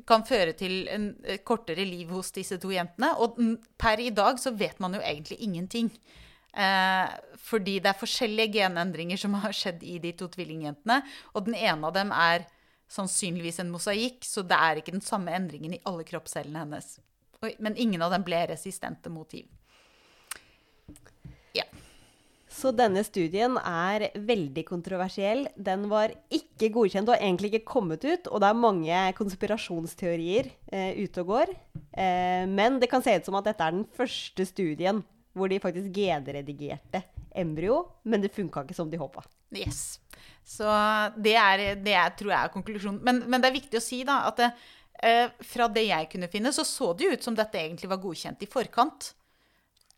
[0.02, 3.12] kan føre til en eh, kortere liv hos disse to jentene.
[3.22, 3.38] Og
[3.78, 5.92] per i dag så vet man jo egentlig ingenting.
[6.54, 11.00] Eh, fordi det er forskjellige genendringer som har skjedd i de to tvillingjentene.
[11.34, 12.46] Og den ene av dem er
[12.90, 16.98] sannsynligvis en mosaikk, så det er ikke den samme endringen i alle kroppscellene hennes.
[17.44, 19.48] Oi, men ingen av dem ble resistente mot hiv.
[22.54, 25.48] Så denne studien er veldig kontroversiell.
[25.56, 28.28] Den var ikke godkjent og har egentlig ikke kommet ut.
[28.30, 31.54] Og det er mange konspirasjonsteorier eh, ute og går.
[31.98, 35.02] Eh, men det kan se ut som at dette er den første studien
[35.34, 37.02] hvor de faktisk genredigerte
[37.34, 39.24] embryo, men det funka ikke som de håpa.
[39.50, 39.98] Yes.
[40.46, 40.68] Så
[41.18, 43.02] det, er, det er, tror jeg er konklusjonen.
[43.02, 44.50] Men, men det er viktig å si da, at det,
[45.02, 48.46] eh, fra det jeg kunne finne, så så det ut som dette egentlig var godkjent
[48.46, 49.10] i forkant.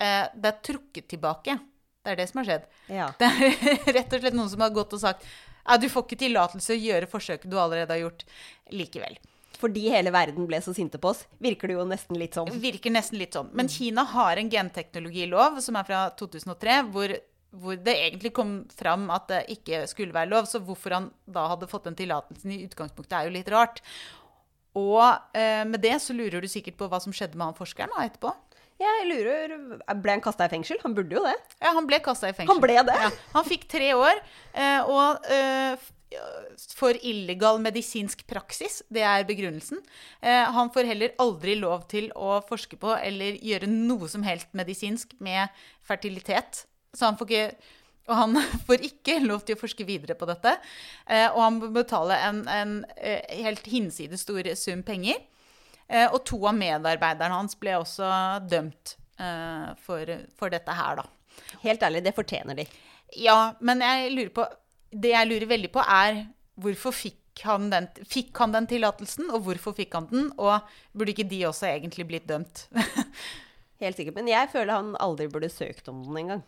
[0.01, 1.59] Eh, det er trukket tilbake.
[2.07, 2.67] Det er det som har skjedd.
[2.87, 3.11] Ja.
[3.19, 5.27] Det er rett og slett noen som har gått og sagt
[5.67, 8.23] at du får ikke tillatelse å gjøre forsøket du allerede har gjort
[8.71, 9.17] likevel.
[9.57, 12.53] Fordi hele verden ble så sinte på oss, virker det jo nesten litt sånn.
[12.63, 13.49] Virker nesten litt sånn.
[13.57, 17.15] Men Kina har en genteknologilov som er fra 2003, hvor,
[17.57, 20.47] hvor det egentlig kom fram at det ikke skulle være lov.
[20.51, 23.83] Så hvorfor han da hadde fått den tillatelsen i utgangspunktet, er jo litt rart.
[24.77, 25.01] Og
[25.35, 28.05] eh, med det så lurer du sikkert på hva som skjedde med han forskeren da,
[28.05, 28.35] etterpå.
[28.77, 29.55] Jeg lurer
[30.03, 30.79] Ble han kasta i fengsel?
[30.83, 31.35] Han burde jo det.
[31.63, 32.51] Ja, han ble kasta i fengsel.
[32.53, 32.97] Han ble det?
[33.07, 34.21] Ja, han fikk tre år.
[34.53, 35.77] eh, Og eh,
[36.77, 39.81] for illegal medisinsk praksis, det er begrunnelsen.
[40.23, 44.53] Eh, Han får heller aldri lov til å forske på eller gjøre noe som helst
[44.57, 45.49] medisinsk med
[45.83, 46.65] fertilitet.
[46.95, 47.57] Så han får ikke
[48.07, 48.37] og han
[48.69, 50.53] får ikke lov til å forske videre på dette.
[51.11, 52.77] Eh, Og han må betale en, en
[53.43, 55.19] helt hinsides stor sum penger.
[55.89, 58.09] Eh, Og to av medarbeiderne hans ble også
[58.51, 61.07] dømt eh, for, for dette her, da.
[61.63, 62.65] Helt ærlig, det fortjener de.
[63.23, 64.45] Ja, men jeg lurer på
[64.91, 66.25] Det jeg lurer veldig på, er
[66.59, 70.31] hvorfor fikk han den, fikk han den tillatelsen, og hvorfor fikk han den?
[70.41, 70.65] Og
[70.97, 72.65] burde ikke de også egentlig blitt dømt?
[73.83, 74.17] Helt sikkert.
[74.17, 76.45] Men jeg føler han aldri burde søkt om den engang.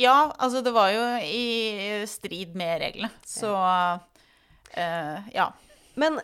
[0.00, 5.48] ja, altså det var jo i strid med reglene, så uh, ja.
[5.98, 6.20] Men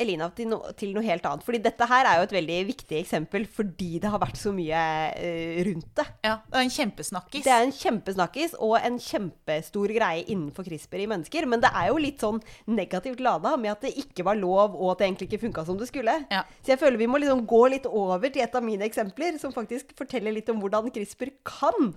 [0.00, 1.44] Elina, til, no, til noe helt annet.
[1.44, 4.82] Fordi dette her er jo et veldig viktig eksempel fordi det har vært så mye
[5.12, 6.06] uh, rundt det.
[6.24, 6.36] ja.
[6.46, 7.44] Det er en kjempesnakkis.
[7.44, 11.48] Det er en kjempesnakkis og en kjempestor greie innenfor CRISPR i mennesker.
[11.50, 14.94] Men det er jo litt sånn negativt lada med at det ikke var lov, og
[14.94, 16.18] at det egentlig ikke funka som det skulle.
[16.32, 16.44] Ja.
[16.62, 19.54] Så jeg føler vi må liksom gå litt over til et av mine eksempler, som
[19.54, 21.92] faktisk forteller litt om hvordan CRISPR kan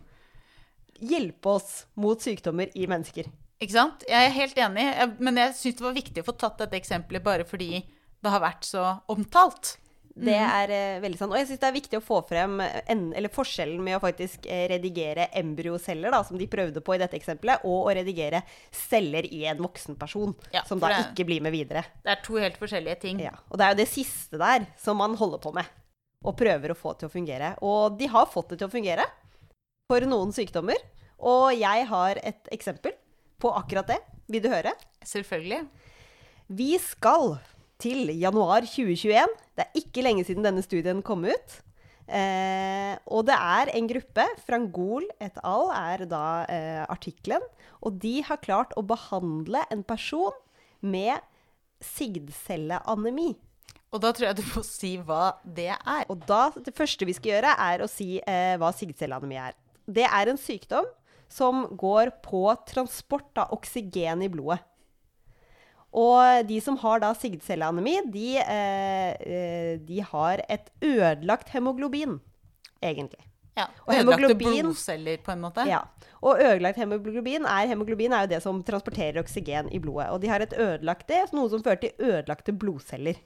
[1.00, 3.30] hjelpe oss mot sykdommer i mennesker.
[3.60, 4.04] Ikke sant?
[4.08, 6.78] Jeg er helt enig, jeg- men jeg syns det var viktig å få tatt dette
[6.80, 7.84] eksempelet bare fordi
[8.24, 9.78] det har vært så omtalt.
[10.20, 11.32] Det er eh, veldig sant.
[11.32, 14.48] Og jeg syns det er viktig å få frem en, eller forskjellen med å faktisk
[14.52, 18.42] eh, redigere embryoceller, da, som de prøvde på i dette eksempelet, og å redigere
[18.72, 21.86] celler i en voksen person, Ja, som da det- ikke blir med videre.
[22.04, 23.20] Det er to helt forskjellige ting.
[23.22, 25.66] Ja, og det er jo det siste der som man holder på med,
[26.26, 27.56] og prøver å få til å fungere.
[27.62, 29.06] Og de har fått det til å fungere
[29.90, 30.76] for noen sykdommer.
[31.20, 32.92] Og jeg har et eksempel
[33.42, 34.00] på akkurat det.
[34.30, 34.76] Vil du høre?
[35.06, 35.64] Selvfølgelig.
[36.50, 37.38] Vi skal
[37.82, 39.34] til januar 2021.
[39.56, 41.58] Det er ikke lenge siden denne studien kom ut.
[42.10, 45.70] Eh, og det er en gruppe, Frangol et al.
[45.78, 47.44] er da eh, artikkelen.
[47.86, 50.36] Og de har klart å behandle en person
[50.82, 51.22] med
[51.86, 53.32] sigdcelleanemi.
[53.90, 56.04] Og da tror jeg du må si hva det er.
[56.12, 59.58] Og da, det første vi skal gjøre, er å si eh, hva sigdcelleanemi er.
[59.90, 60.86] Det er en sykdom
[61.30, 64.60] som går på transport av oksygen i blodet.
[65.90, 72.20] Og de som har da sigdcelleanemi, de, eh, eh, de har et ødelagt hemoglobin,
[72.82, 73.26] egentlig.
[73.58, 75.66] Ja, Og Ødelagte blodceller, på en måte.
[75.68, 75.82] Ja.
[76.22, 80.12] Og ødelagt hemoglobin er, hemoglobin er jo det som transporterer oksygen i blodet.
[80.14, 83.20] Og de har et ødelagt det, noe som fører til ødelagte blodceller.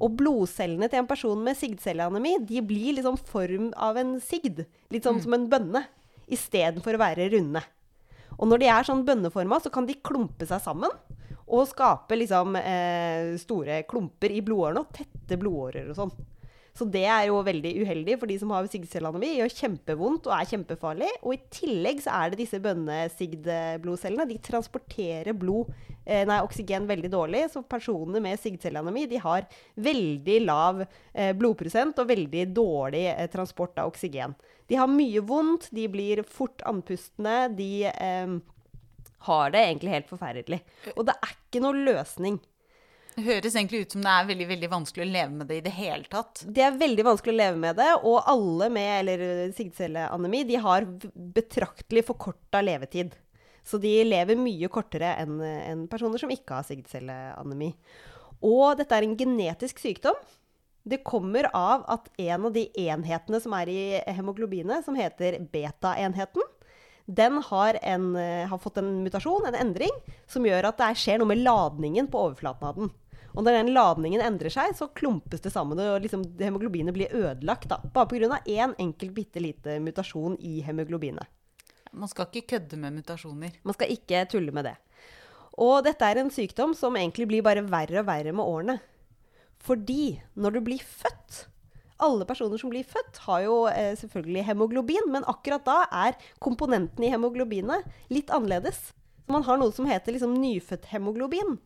[0.00, 4.66] Og blodcellene til en person med sigdcelleanemi de blir liksom form av en sigd.
[4.92, 5.84] Litt sånn som en bønne,
[6.32, 7.62] istedenfor å være runde.
[8.40, 10.92] Og når de er sånn bønneforma, så kan de klumpe seg sammen.
[11.50, 16.12] Og skape liksom eh, store klumper i blodårene og tette blodårer og sånn.
[16.76, 19.34] Så det er jo veldig uheldig for de som har sigdcelleanemi.
[19.40, 21.10] Gjør kjempevondt og er kjempefarlig.
[21.20, 24.28] Og i tillegg så er det disse bønnesigdblodcellene.
[24.30, 25.72] De transporterer blod,
[26.06, 27.42] eh, nei, oksygen veldig dårlig.
[27.52, 33.90] Så personer med sigdcelleanemi har veldig lav eh, blodprosent og veldig dårlig eh, transport av
[33.90, 34.38] oksygen.
[34.70, 37.48] De har mye vondt, de blir fort andpustne.
[37.58, 38.36] De eh,
[39.26, 40.60] har det egentlig helt forferdelig.
[40.94, 42.38] Og det er ikke noe løsning.
[43.16, 45.64] Det høres egentlig ut som det er veldig veldig vanskelig å leve med det i
[45.64, 46.44] det hele tatt.
[46.46, 49.24] Det er veldig vanskelig å leve med det, og alle med eller
[49.56, 50.86] sigdcelleanemi de har
[51.40, 53.16] betraktelig forkorta levetid.
[53.66, 57.74] Så de lever mye kortere enn en personer som ikke har sigdcelleanemi.
[58.46, 60.16] Og dette er en genetisk sykdom.
[60.82, 63.82] Det kommer av at en av de enhetene som er i
[64.16, 66.46] hemoglobinet, som heter beta-enheten,
[67.10, 69.90] den har, en, eh, har fått en mutasjon, en endring,
[70.26, 72.90] som gjør at det er- skjer noe med ladningen på overflaten av den.
[73.34, 77.68] Og når den ladningen endrer seg, så klumpes det sammen, og liksom hemoglobinet blir ødelagt.
[77.68, 78.40] Da, bare pga.
[78.46, 81.26] én enkelt bitte lite mutasjon i hemoglobinet.
[81.92, 83.52] Man skal ikke kødde med mutasjoner.
[83.64, 84.76] Man skal ikke tulle med det.
[85.58, 88.80] Og dette er en sykdom som egentlig blir bare verre og verre med årene.
[89.60, 91.46] Fordi når du blir født
[92.00, 97.04] Alle personer som blir født, har jo eh, selvfølgelig hemoglobin, men akkurat da er komponenten
[97.04, 98.94] i hemoglobinet litt annerledes.
[99.28, 101.58] Man har noe som heter liksom nyfødt hemoglobin.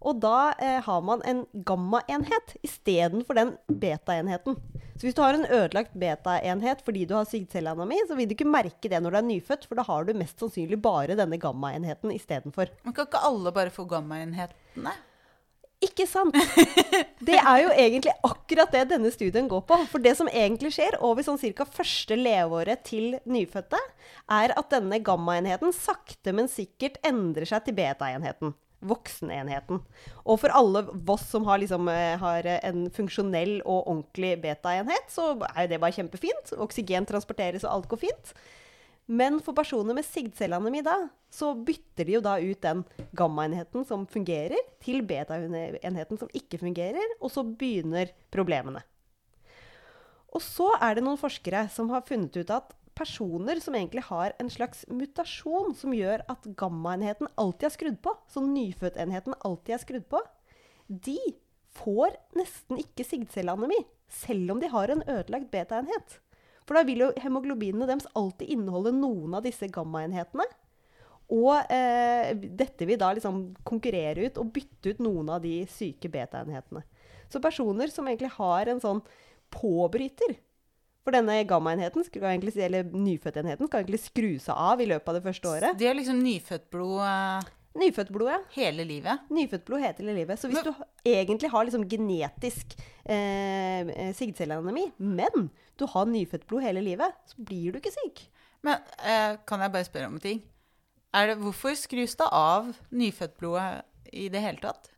[0.00, 4.56] Og da eh, har man en gammaenhet istedenfor den beta-enheten.
[4.94, 8.48] Så hvis du har en ødelagt beta-enhet fordi du har sigdcelleanemi, så vil du ikke
[8.48, 12.14] merke det når du er nyfødt, for da har du mest sannsynlig bare denne gammaenheten
[12.16, 12.72] istedenfor.
[12.86, 14.96] Men kan ikke alle bare få gammaenhetene?
[15.80, 16.36] Ikke sant?
[17.24, 19.76] Det er jo egentlig akkurat det denne studien går på.
[19.92, 21.64] For det som egentlig skjer over sånn ca.
[21.68, 23.80] første leveåret til nyfødte,
[24.36, 28.54] er at denne gammaenheten sakte, men sikkert endrer seg til beta-enheten.
[28.80, 29.82] Voksenenheten.
[30.24, 35.34] Og for alle oss som har, liksom, eh, har en funksjonell og ordentlig beta-enhet, så
[35.50, 36.56] er jo det bare kjempefint.
[36.56, 38.32] Oksygen transporteres, og alt går fint.
[39.10, 40.94] Men for personer med sigdcelleanemi da,
[41.34, 42.84] så bytter de jo da ut den
[43.18, 48.84] gammaenheten som fungerer, til beta-enheten som ikke fungerer, og så begynner problemene.
[50.30, 54.36] Og så er det noen forskere som har funnet ut at personer som egentlig har
[54.38, 59.82] en slags mutasjon som gjør at gammaenheten alltid er skrudd på, så nyfødtenheten alltid er
[59.82, 60.22] skrudd på,
[60.86, 61.18] de
[61.80, 66.20] får nesten ikke sigdcelleanemi, selv om de har en ødelagt beta-enhet.
[66.68, 70.46] For da vil jo hemoglobinene deres alltid inneholde noen av disse gammaenhetene.
[71.30, 76.10] Og eh, dette vil da liksom konkurrere ut og bytte ut noen av de syke
[76.10, 76.82] beta-enhetene.
[77.30, 79.02] Så personer som egentlig har en sånn
[79.54, 80.38] påbryter
[81.00, 85.48] For denne gammaenheten, eller nyfødtenheten, skal egentlig skru seg av i løpet av det første
[85.48, 85.78] året.
[85.78, 88.40] Det er liksom nyfødtblod eh, ja.
[88.58, 89.30] hele livet.
[89.32, 90.38] Nyfødtblod heter hele livet.
[90.38, 90.74] Så hvis du
[91.06, 95.48] egentlig har liksom genetisk eh, eh, sigdcelleanemi, men
[95.80, 98.22] du har nyfødtblod hele livet, så blir du ikke syk.
[98.66, 100.42] Men eh, kan jeg bare spørre om en ting?
[101.16, 104.92] Er det, hvorfor skrus det av nyfødtblodet i det hele tatt?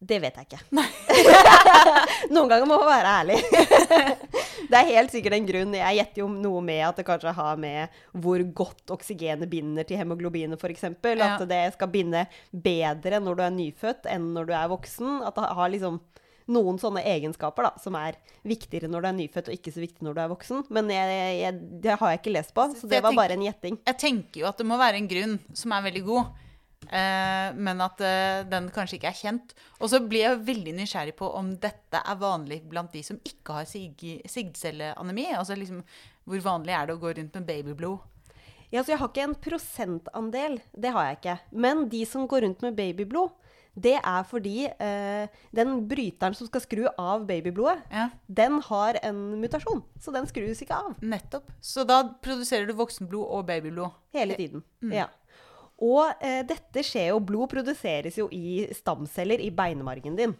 [0.00, 0.60] Det vet jeg ikke.
[2.34, 3.40] Noen ganger må man være ærlig.
[4.70, 5.74] det er helt sikkert en grunn.
[5.76, 10.00] Jeg gjetter jo noe med at det kanskje har med hvor godt oksygenet binder til
[10.00, 10.86] hemoglobinet, f.eks.
[10.88, 11.34] Ja.
[11.34, 15.20] At det skal binde bedre når du er nyfødt enn når du er voksen.
[15.26, 16.00] At det har liksom
[16.50, 20.04] noen sånne egenskaper da, som er viktigere når du er nyfødt, og ikke så viktig
[20.06, 20.64] når du er voksen.
[20.74, 23.80] Men jeg, jeg, det har jeg ikke lest på, så det var bare en gjetting.
[23.86, 26.30] Jeg tenker jo at det må være en grunn som er veldig god,
[26.90, 29.54] eh, men at eh, den kanskje ikke er kjent.
[29.80, 33.58] Og så blir jeg veldig nysgjerrig på om dette er vanlig blant de som ikke
[33.60, 35.28] har sig- sigdcelleanemi.
[35.36, 35.82] Altså liksom,
[36.26, 38.06] hvor vanlig er det å gå rundt med babyblod?
[38.70, 41.38] Ja, så jeg har ikke en prosentandel, det har jeg ikke.
[41.58, 43.32] Men de som går rundt med babyblod,
[43.80, 49.22] det er fordi eh, den bryteren som skal skru av babyblodet, Ja, den har en
[49.40, 49.82] mutasjon.
[50.00, 51.48] Så den skrus ikke av nettopp.
[51.60, 53.96] Så da produserer du voksenblod og babyblod.
[54.12, 54.62] hele tiden.
[54.92, 55.08] Ja.
[55.80, 60.36] Og eh, dette skjer jo Blod produseres jo i stamceller i beinmargen din.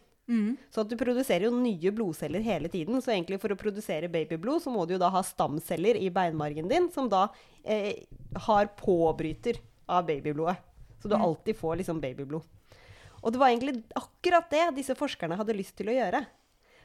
[0.70, 3.00] Så at du produserer jo nye blodceller hele tiden.
[3.02, 6.68] Så egentlig for å produsere babyblod, så må du jo da ha stamceller i beinmargen
[6.70, 7.24] din, som da
[7.64, 8.04] eh,
[8.46, 9.58] har påbryter
[9.90, 10.60] av babyblodet.
[11.02, 12.44] Så du alltid får liksom babyblod.
[13.20, 16.22] Og det var egentlig akkurat det disse forskerne hadde lyst til å gjøre.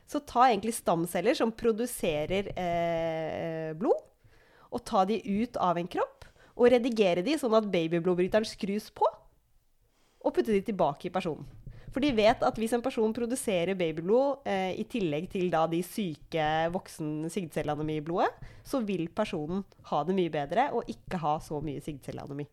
[0.06, 4.04] Så ta egentlig stamceller som produserer eh, blod,
[4.70, 9.08] og ta de ut av en kropp, og redigere de sånn at babyblodbryteren skrus på,
[10.26, 11.48] og putte de tilbake i personen.
[11.96, 15.80] For de vet at hvis en person produserer babyblod eh, i tillegg til da de
[15.80, 16.44] syke
[16.74, 18.34] voksen sigdcelleanemi i blodet,
[18.68, 22.50] så vil personen ha det mye bedre og ikke ha så mye sigdcelleanemi.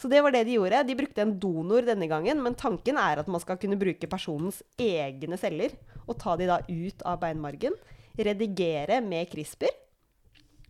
[0.00, 0.80] Så det var det de gjorde.
[0.88, 4.62] De brukte en donor denne gangen, men tanken er at man skal kunne bruke personens
[4.80, 5.74] egne celler
[6.06, 7.76] og ta de da ut av beinmargen,
[8.16, 9.74] redigere med CRISPR.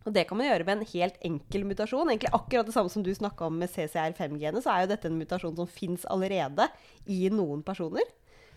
[0.01, 2.09] Og det kan man gjøre med en helt enkel mutasjon.
[2.09, 5.19] Egentlig akkurat det samme som du snakka om med CCR5-genet, så er jo dette en
[5.19, 6.67] mutasjon som fins allerede
[7.05, 8.07] i noen personer.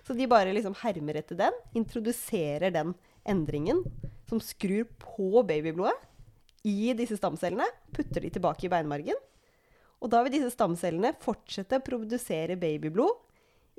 [0.05, 2.97] Så de bare liksom hermer etter den, introduserer den
[3.29, 3.85] endringen
[4.29, 5.95] som skrur på babyblodet
[6.65, 9.21] i disse stamcellene, putter de tilbake i beinmargen.
[10.05, 13.23] Og da vil disse stamcellene fortsette å produsere babyblod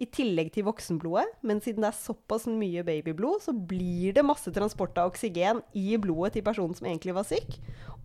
[0.01, 1.37] i tillegg til voksenblodet.
[1.45, 5.95] Men siden det er såpass mye babyblod, så blir det masse transport av oksygen i
[6.01, 7.59] blodet til personen som egentlig var syk,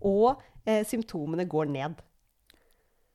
[0.05, 1.97] og eh, symptomene går ned.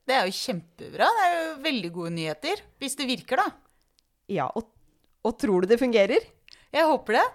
[0.07, 1.07] Det er jo kjempebra.
[1.07, 2.61] Det er jo veldig gode nyheter.
[2.83, 3.49] Hvis det virker, da.
[4.31, 4.69] Ja, og,
[5.27, 6.29] og tror du det fungerer?
[6.75, 7.27] Jeg håper det.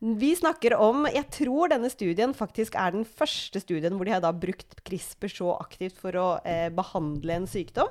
[0.00, 4.32] Vi snakker om Jeg tror denne studien faktisk er den første studien hvor de har
[4.32, 7.90] brukt CRISPR så aktivt for å eh, behandle en sykdom.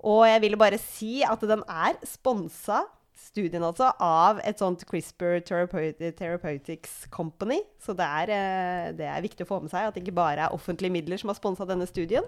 [0.00, 5.42] Og jeg ville bare si at den er sponsa, studien altså, av et sånt CRISPR
[5.44, 7.60] Therapeutics Company.
[7.84, 10.46] Så det er, eh, det er viktig å få med seg at det ikke bare
[10.46, 12.24] er offentlige midler som har sponsa denne studien.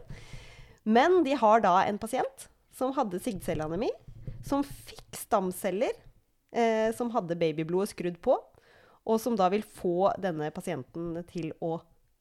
[0.84, 3.88] Men de har da en pasient som hadde sigdcelleanemi,
[4.44, 5.96] som fikk stamceller
[6.52, 8.36] eh, som hadde babyblodet skrudd på,
[9.08, 11.78] og som da vil få denne pasienten til å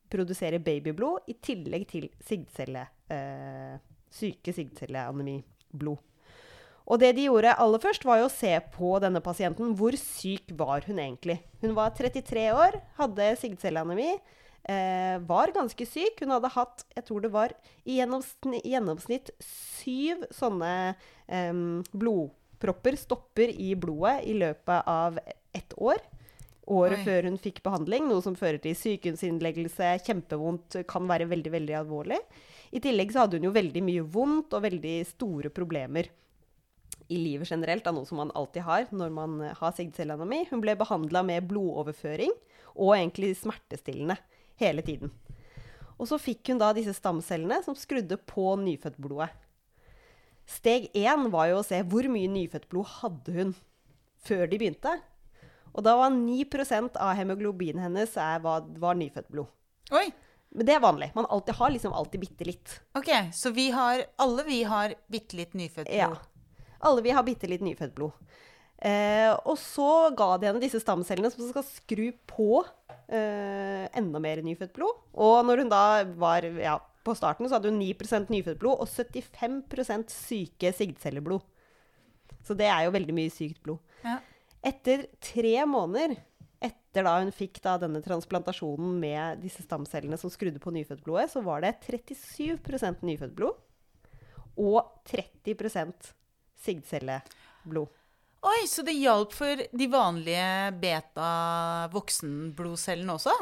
[0.08, 3.76] produsere babyblod i tillegg til sigdcelle, eh,
[4.10, 6.00] syke sigdcelleanemiblod.
[6.88, 9.76] Og det de gjorde aller først, var jo å se på denne pasienten.
[9.76, 11.41] Hvor syk var hun egentlig?
[11.60, 14.13] Hun var 33 år, hadde sigdcelleanemi,
[14.63, 16.21] eh, var ganske syk.
[16.21, 17.52] Hun hadde hatt, jeg tror det var
[17.84, 20.95] i gjennomsnitt, gjennomsnitt syv sånne
[21.28, 21.52] eh,
[21.91, 25.19] blodpropper, stopper i blodet, i løpet av
[25.52, 26.00] ett år.
[26.67, 27.03] Året Oi.
[27.08, 32.19] før hun fikk behandling, noe som fører til sykehusinnleggelse, kjempevondt, kan være veldig, veldig alvorlig.
[32.75, 36.10] I tillegg så hadde hun jo veldig mye vondt og veldig store problemer
[37.08, 40.43] i livet generelt, av noe som man alltid har når man eh, har sigdcelleanemi.
[40.51, 42.34] Hun ble behandla med blodoverføring
[42.75, 44.17] og egentlig smertestillende
[44.60, 45.13] hele tiden.
[45.97, 49.32] Og så fikk hun da disse stamcellene som skrudde på nyfødtblodet.
[50.47, 53.56] Steg én var jo å se hvor mye nyfødtblod hadde hun
[54.27, 54.93] før de begynte.
[55.77, 59.49] Og da var 9% av hemoglobinet hennes er, var, var nyfødtblod.
[59.93, 60.07] Oi.
[60.57, 61.11] Men det er vanlig.
[61.13, 62.79] Man alltid har liksom alltid bitte litt.
[62.97, 66.17] Ok, så vi har, alle vi har bitte litt nyfødt blod?
[66.17, 66.65] Ja.
[66.87, 68.15] Alle vi har bitte litt nyfødt blod.
[68.77, 74.41] Eh, og så ga de henne disse stamcellene som skal skru på eh, enda mer
[74.45, 75.03] nyfødt blod.
[75.13, 75.83] Og når hun da
[76.17, 81.45] var ja, på starten, så hadde hun 9% nyfødt blod og 75% syke sigdcelleblod.
[82.47, 83.81] Så det er jo veldig mye sykt blod.
[84.05, 84.19] Ja.
[84.65, 86.15] Etter tre måneder
[86.63, 91.43] etter da hun fikk da denne transplantasjonen med disse stamcellene som skrudde på nyfødtblodet, så
[91.45, 93.53] var det 37% nyfødtblod
[94.58, 96.10] og 30%
[96.63, 97.87] sigdcelleblod.
[98.47, 103.33] Oi, så det hjalp for de vanlige beta-voksenblodcellene også?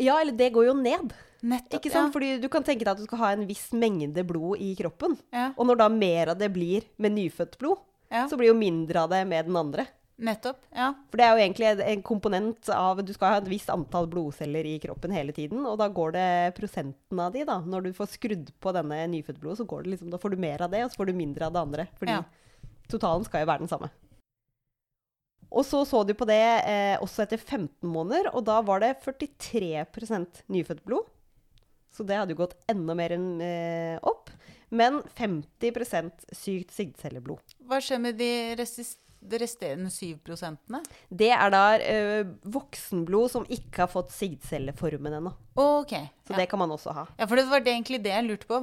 [0.00, 1.12] Ja, eller det går jo ned.
[1.44, 2.12] Nettopp, Ikke sant?
[2.14, 5.16] Fordi du kan tenke deg at du skal ha en viss mengde blod i kroppen.
[5.32, 5.50] Ja.
[5.56, 7.78] Og når da mer av det blir med nyfødt blod,
[8.10, 8.26] Ja.
[8.28, 9.86] så blir jo mindre av det med den andre.
[10.16, 10.92] Nettopp, ja.
[11.10, 14.06] For det er jo egentlig en- en komponent av Du skal ha et visst antall
[14.06, 17.58] blodceller i kroppen hele tiden, og da går det prosenten av de, da.
[17.60, 20.62] Når du får skrudd på denne nyfødtblodet, så går det liksom, da får du mer
[20.62, 21.88] av det, og så får du mindre av det andre.
[21.98, 22.22] Fordi Ja.
[22.88, 23.90] totalen skal jo være den samme.
[25.50, 28.96] Og så så du på det eh, også etter 15 måneder, og da var det
[29.02, 29.84] 43
[30.48, 31.06] nyfødt blod.
[31.94, 34.30] Så det hadde jo gått enda mer enn eh, opp.
[34.74, 37.38] Men 50% sykt sigdcelleblod.
[37.68, 40.82] Hva skjer med de resist de resterende 7 prosentene?
[41.08, 45.32] Det er da uh, voksenblod som ikke har fått sigdcelleformen ennå.
[45.54, 45.92] Ok.
[46.26, 46.38] Så ja.
[46.40, 47.04] det kan man også ha.
[47.16, 48.58] Ja, for det var det egentlig det jeg lurte på.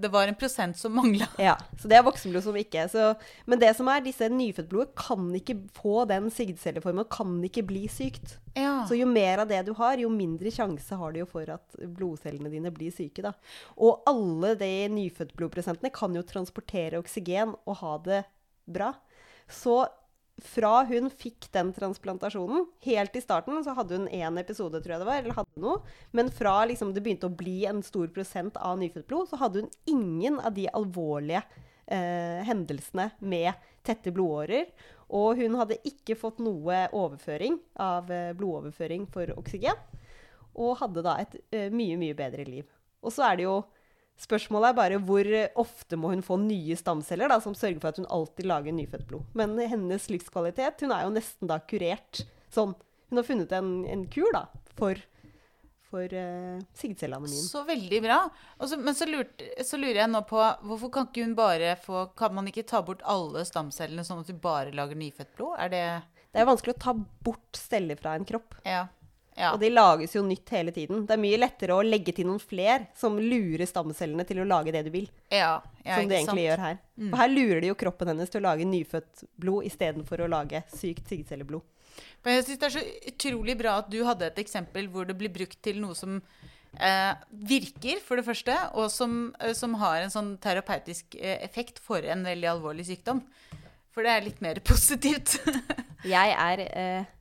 [0.00, 1.26] Det var en prosent som mangla.
[1.42, 3.10] Ja, så det er voksenblod som ikke så,
[3.50, 8.38] Men det som er, disse nyfødtblodet kan ikke få den sigdcelleformen, kan ikke bli sykt.
[8.56, 8.84] Ja.
[8.88, 11.78] Så jo mer av det du har, jo mindre sjanse har du jo for at
[11.82, 13.24] blodcellene dine blir syke.
[13.26, 13.34] da.
[13.76, 18.22] Og alle de nyfødtblodprosentene kan jo transportere oksygen og ha det
[18.64, 18.94] bra.
[19.50, 19.82] Så
[20.42, 25.02] fra hun fikk den transplantasjonen, helt i starten så hadde hun én episode, tror jeg
[25.02, 25.82] det var, eller hadde noe.
[26.10, 29.62] Men fra liksom det begynte å bli en stor prosent av nyfødt blod, så hadde
[29.62, 31.44] hun ingen av de alvorlige
[31.86, 33.52] eh, hendelsene med
[33.86, 34.72] tette blodårer.
[35.14, 39.78] Og hun hadde ikke fått noe overføring av eh, blodoverføring for oksygen.
[40.58, 42.66] Og hadde da et eh, mye, mye bedre liv.
[43.04, 43.60] Og så er det jo
[44.20, 47.98] Spørsmålet er bare hvor ofte må hun få nye stamceller da, som sørger for at
[47.98, 49.26] hun alltid lager nyfødt blod.
[49.34, 52.22] Men hennes livskvalitet Hun er jo nesten da kurert.
[52.54, 52.76] Sånn,
[53.10, 54.44] hun har funnet en, en kur da,
[54.78, 55.00] for,
[55.90, 57.42] for uh, sigdcelleanemien.
[57.42, 58.20] Så veldig bra.
[58.62, 62.06] Også, men så, lurt, så, lurer jeg nå på hvorfor kan ikke hun bare få
[62.18, 65.58] Kan man ikke ta bort alle stamcellene sånn at du bare lager nyfødt blod?
[65.58, 65.86] Er det
[66.30, 66.94] Det er vanskelig å ta
[67.26, 68.54] bort celler fra en kropp.
[68.62, 68.86] Ja.
[69.34, 69.50] Ja.
[69.50, 71.02] Og de lages jo nytt hele tiden.
[71.08, 74.74] Det er mye lettere å legge til noen fler som lurer stamcellene til å lage
[74.74, 75.08] det du vil.
[75.34, 76.42] Ja, ja, som de egentlig sant?
[76.44, 76.80] gjør her.
[76.94, 77.08] Mm.
[77.10, 80.62] Og her lurer de jo kroppen hennes til å lage nyfødt blod istedenfor å lage
[80.70, 81.66] sykt sigdcelleblod.
[82.24, 85.18] Men jeg synes Det er så utrolig bra at du hadde et eksempel hvor det
[85.18, 86.20] blir brukt til noe som
[86.78, 87.12] eh,
[87.50, 92.06] virker, for det første, og som, eh, som har en sånn terapeutisk eh, effekt for
[92.06, 93.22] en veldig alvorlig sykdom.
[93.94, 95.40] For det er litt mer positivt.
[96.06, 97.12] jeg er eh,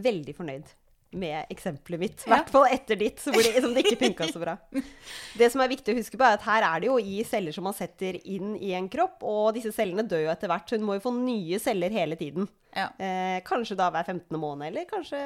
[0.00, 0.77] veldig fornøyd
[1.10, 2.24] med eksempelet mitt.
[2.26, 4.56] I hvert fall etter ditt, hvor det, som det ikke funka så bra.
[5.40, 7.54] Det som er viktig å huske på, er at her er det jo i celler
[7.54, 10.74] som man setter inn i en kropp, og disse cellene dør jo etter hvert.
[10.74, 12.48] Hun må jo få nye celler hele tiden.
[12.74, 12.90] Ja.
[13.00, 14.36] Eh, kanskje da hver 15.
[14.36, 15.20] måned, eller kanskje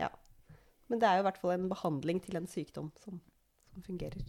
[0.00, 0.12] Ja.
[0.90, 3.20] Men det er jo i hvert fall en behandling til en sykdom som,
[3.70, 4.24] som fungerer.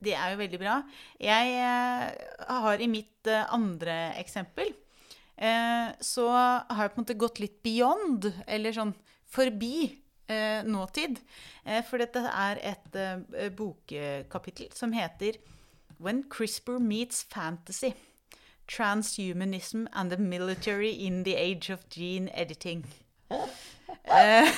[0.00, 0.78] Det er jo veldig bra.
[1.20, 4.68] Jeg eh, har i mitt eh, andre eksempel
[5.36, 8.94] eh, så har jeg på en måte gått litt beyond, eller sånn
[9.30, 9.90] forbi
[10.30, 11.20] eh, nåtid.
[11.64, 15.38] Eh, for dette er et eh, bokkapittel som heter
[16.00, 17.94] When CRISPR Meets Fantasy.
[18.70, 22.84] Transhumanism and the Military in the Age of Gene Editing.
[23.30, 24.48] Eh,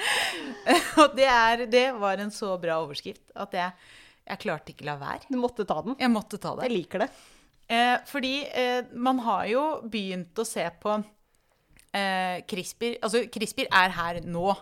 [1.00, 3.76] og det, er, det, var en så bra overskrift at jeg,
[4.26, 5.30] jeg klarte ikke la være.
[5.30, 5.94] Du måtte ta den?
[6.00, 6.66] Jeg måtte ta det.
[6.66, 7.08] Jeg liker det.
[7.70, 10.98] Eh, fordi eh, man har jo begynt å se på
[11.96, 14.52] eh, CRISPR Altså, CRISPR er her nå.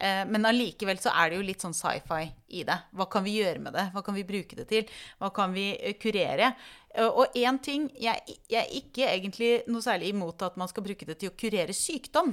[0.00, 2.76] Eh, men allikevel så er det jo litt sånn sci-fi i det.
[2.94, 3.88] Hva kan vi gjøre med det?
[3.94, 4.92] Hva kan vi bruke det til?
[5.18, 6.52] Hva kan vi uh, kurere?
[6.98, 11.06] Og én ting jeg, jeg, er ikke egentlig noe særlig imot at man skal bruke
[11.06, 12.32] det til å kurere sykdom.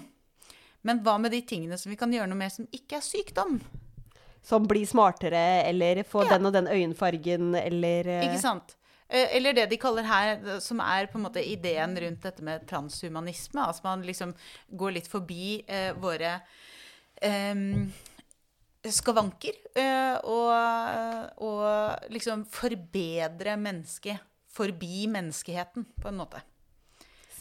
[0.85, 3.59] Men hva med de tingene som vi kan gjøre noe med som ikke er sykdom?
[4.45, 6.35] Som blir smartere, eller få ja.
[6.35, 8.09] den og den øyenfargen, eller.
[8.27, 8.75] Ikke sant.
[9.07, 13.61] Eller det de kaller her, som er på en måte ideen rundt dette med transhumanisme.
[13.61, 14.33] Altså man liksom
[14.73, 16.39] går litt forbi eh, våre
[17.21, 17.61] eh,
[18.97, 19.61] skavanker.
[19.77, 26.41] Eh, og, og, liksom forbedre mennesket forbi menneskeheten, på en måte.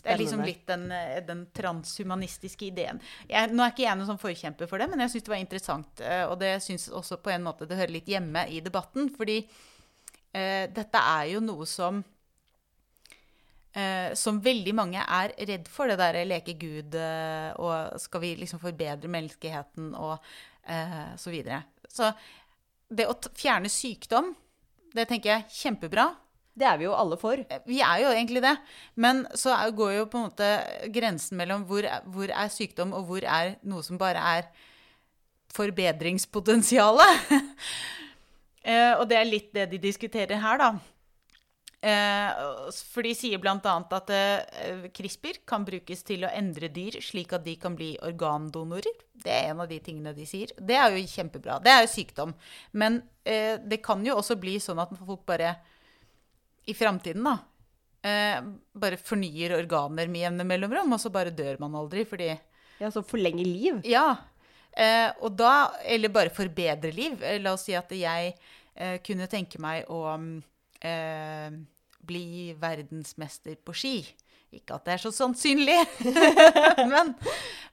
[0.05, 0.91] Det er liksom litt den,
[1.25, 2.99] den transhumanistiske ideen.
[3.25, 5.41] Jeg, nå er ikke jeg noen sånn forkjemper for det, men jeg syns det var
[5.41, 6.03] interessant.
[6.29, 9.09] Og det syns også på en måte det hører litt hjemme i debatten.
[9.17, 9.39] fordi
[10.35, 12.01] Uh, dette er jo noe som
[13.75, 18.33] eh, Som veldig mange er redd for, det derre leke Gud uh, og skal vi
[18.43, 20.19] liksom forbedre menneskeheten og
[21.21, 21.59] så videre.
[21.93, 22.07] Så
[22.89, 24.31] det å fjerne sykdom,
[24.97, 26.07] det tenker jeg kjempebra.
[26.57, 27.41] Det er vi jo alle for.
[27.67, 28.55] Vi er jo egentlig det.
[28.97, 30.49] Men så er, går jo på en måte
[30.95, 34.49] grensen mellom hvor, hvor er sykdom, og hvor er noe som bare er
[35.55, 37.29] forbedringspotensialet.
[38.65, 40.73] Uh, og det er litt det de diskuterer her, da.
[41.85, 43.59] Uh, for de sier bl.a.
[43.61, 49.03] at uh, CRISPR kan brukes til å endre dyr slik at de kan bli organdonorer.
[49.13, 50.55] Det er en av de tingene de sier.
[50.57, 51.59] Det er jo kjempebra.
[51.61, 52.33] Det er jo sykdom.
[52.73, 55.59] Men uh, det kan jo også bli sånn at folk bare
[56.65, 57.41] i framtiden, da
[58.05, 62.27] bare fornyer organer med jevne mellomrom, og så bare dør man aldri fordi
[62.77, 63.79] Ja, så forlenger liv?
[63.89, 64.11] Ja.
[64.75, 65.55] Eh, og da,
[65.87, 67.23] eller bare forbedre liv.
[67.43, 68.35] La oss si at jeg
[68.75, 70.03] eh, kunne tenke meg å
[70.83, 71.57] eh,
[72.05, 72.27] bli
[72.61, 73.97] verdensmester på ski.
[74.55, 75.81] Ikke at det er så sannsynlig,
[76.93, 77.15] men,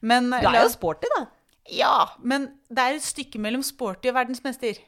[0.02, 1.28] men Du er jo sporty, da.
[1.72, 1.96] Ja,
[2.26, 4.80] men det er et stykke mellom sporty og verdensmester.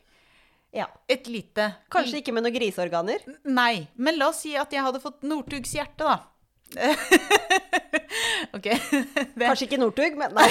[0.74, 0.88] Ja.
[1.06, 3.22] Et lite Kanskje ikke med noen griseorganer.
[3.46, 6.18] Nei, men la oss si at jeg hadde fått Northugs hjerte, da.
[8.58, 8.68] ok.
[9.38, 10.48] Det, Kanskje ikke Northug, men nei,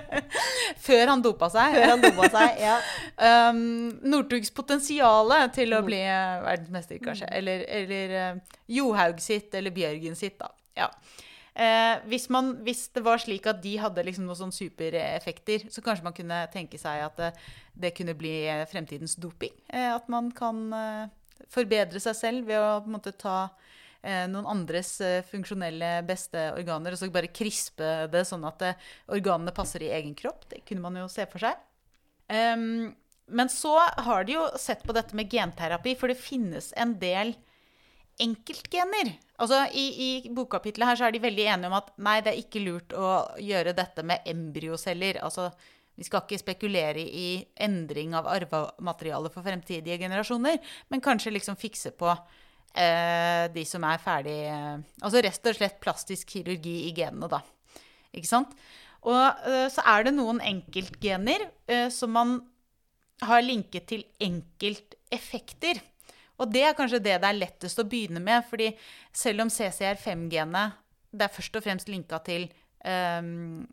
[0.86, 1.76] før han dopa seg.
[1.78, 2.62] før han dopa seg.
[2.62, 2.78] Ja.
[3.22, 7.28] Um, Northugs potensial til å bli eh, verdensmester, kanskje.
[7.30, 10.48] Eller, eller eh, Johaug sitt, eller Bjørgen sitt, da.
[10.74, 10.88] Ja.
[11.54, 15.84] Eh, hvis, man, hvis det var slik at de hadde liksom noen sånne supereffekter, så
[15.84, 17.30] kanskje man kunne tenke seg at det,
[17.84, 19.54] det kunne bli eh, fremtidens doping.
[19.68, 21.12] Eh, at man kan eh,
[21.52, 23.61] forbedre seg selv ved å måte ta eh,
[24.30, 29.54] noen andres eh, funksjonelle beste organer, og så bare krispe det sånn at eh, organene
[29.54, 30.48] passer i egen kropp.
[30.50, 31.60] Det kunne man jo se for seg.
[32.32, 32.90] Um,
[33.32, 37.34] men så har de jo sett på dette med genterapi, for det finnes en del
[38.22, 39.14] enkeltgener.
[39.42, 42.42] Altså, i, I bokkapitlet her så er de veldig enige om at nei, det er
[42.42, 45.22] ikke lurt å gjøre dette med embryoceller.
[45.24, 45.48] Altså,
[45.94, 50.58] vi skal ikke spekulere i endring av arvemateriale for fremtidige generasjoner,
[50.90, 52.40] men kanskje liksom fikse på eh,
[53.52, 57.42] de som er ferdig eh, Altså rett og slett plastisk kirurgi i genene, da.
[58.16, 58.54] Ikke sant?
[59.08, 62.36] Og eh, så er det noen enkeltgener eh, som man
[63.22, 65.80] har linket til enkelteffekter.
[66.42, 68.72] Og det er kanskje det det er lettest å begynne med, fordi
[69.14, 70.78] selv om CCR5-genet
[71.12, 72.46] det er først og fremst linka til
[72.88, 73.66] um,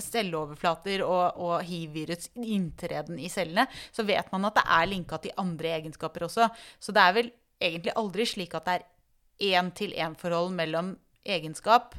[0.00, 5.34] celleoverflater og, og hiv-virus inntreden i cellene, så vet man at det er linka til
[5.42, 6.46] andre egenskaper også.
[6.80, 10.94] Så det er vel egentlig aldri slik at det er én-til-én-forhold mellom
[11.24, 11.94] egenskap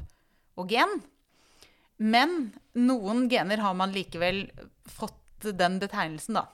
[0.58, 1.00] og gen.
[2.02, 4.44] Men noen gener har man likevel
[4.90, 6.46] fått den betegnelsen, da.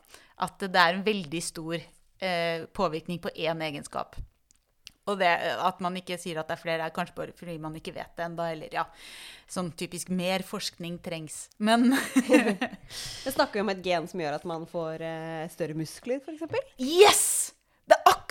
[0.45, 4.17] At det er en veldig stor eh, påvirkning på én egenskap.
[5.09, 5.29] Og det,
[5.65, 8.13] at man ikke sier at det er flere, er kanskje bare fordi man ikke vet
[8.19, 8.45] det ennå.
[8.45, 8.85] Eller ja,
[9.49, 11.47] sånn typisk mer forskning trengs.
[11.57, 11.95] Men
[13.25, 16.75] Vi snakker jo om et gen som gjør at man får eh, større muskler, f.eks.
[16.77, 17.25] yes!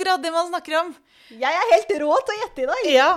[0.07, 0.91] Akkurat det man snakker om!
[1.35, 2.85] Jeg er helt rå til å gjette i dag!
[2.87, 3.07] Ja.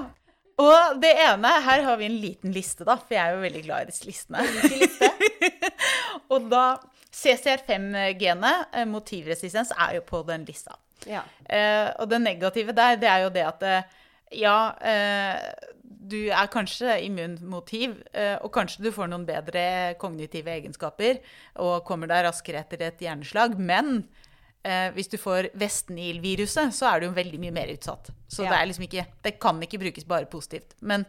[0.59, 3.63] Og det ene Her har vi en liten liste, da, for jeg er jo veldig
[3.63, 4.43] glad i disse listene.
[6.35, 6.65] og da
[7.15, 10.75] CCR5-genet, eh, motivresistens, er jo på den lista.
[11.07, 11.23] Ja.
[11.47, 13.95] Eh, og det negative der, det er jo det at eh,
[14.43, 15.71] ja, eh,
[16.11, 21.23] du er kanskje immun mot hiv, eh, og kanskje du får noen bedre kognitive egenskaper
[21.63, 24.01] og kommer deg raskere etter et hjerneslag, men
[24.65, 28.11] eh, hvis du får Vest-Nil-viruset, så er du jo veldig mye mer utsatt.
[28.29, 28.51] Så Ja.
[28.51, 30.75] det liksom ikke Det kan ikke brukes bare positivt.
[30.81, 31.07] Men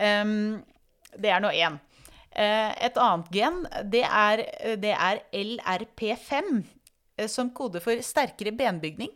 [0.00, 0.64] um,
[1.18, 1.78] det er nå én.
[2.36, 6.64] Eh, et annet gen, det er, det er LRP5,
[7.18, 9.10] eh, som kode for sterkere benbygning.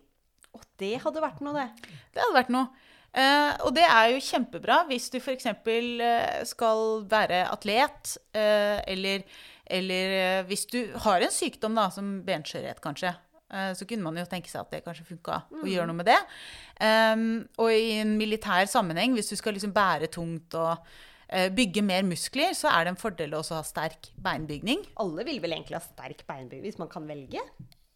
[0.56, 1.90] Og det hadde vært noe, det.
[2.14, 2.70] Det hadde vært noe.
[3.10, 5.48] Eh, og det er jo kjempebra hvis du f.eks.
[5.66, 9.24] Uh, skal være atlet, eh, eller,
[9.66, 13.12] eller eh, hvis du har en sykdom da, som benskjørhet, kanskje.
[13.52, 16.10] Eh, så kunne man jo tenke seg at det kanskje funka å gjøre noe med
[16.10, 16.18] det.
[16.80, 17.24] Um,
[17.60, 22.06] og i en militær sammenheng, hvis du skal liksom bære tungt og uh, bygge mer
[22.08, 24.86] muskler, så er det en fordel å også ha sterk beinbygning.
[25.02, 27.44] Alle vil vel egentlig ha sterk beinbygning hvis man kan velge?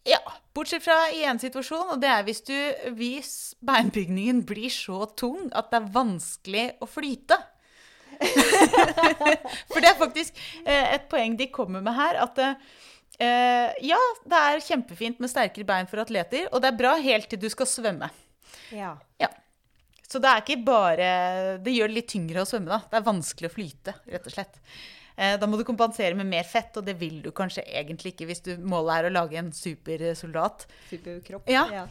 [0.05, 0.19] Ja,
[0.53, 2.53] bortsett fra i en situasjon, og det er hvis, du,
[2.93, 3.33] hvis
[3.65, 7.39] beinbygningen blir så tung at det er vanskelig å flyte.
[9.71, 12.37] For det er faktisk eh, et poeng de kommer med her, at
[13.19, 17.29] eh, ja, det er kjempefint med sterkere bein for atleter, og det er bra helt
[17.31, 18.11] til du skal svømme.
[18.75, 18.95] Ja.
[19.21, 19.31] Ja.
[20.05, 21.07] Så det er ikke bare
[21.65, 22.77] Det gjør det litt tyngre å svømme, da.
[22.91, 24.59] Det er vanskelig å flyte, rett og slett.
[25.17, 28.29] Uh, Da må du kompensere med mer fett, og det vil du kanskje egentlig ikke
[28.29, 30.67] hvis du målet er å lage en supersoldat.
[30.91, 31.49] Superkropp.
[31.51, 31.65] Ja.
[31.73, 31.85] ja.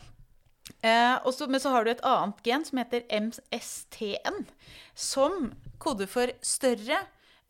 [0.84, 4.44] Uh, også, men så har du et annet gen som heter MSTN,
[4.96, 5.52] som
[5.82, 7.02] koder for større,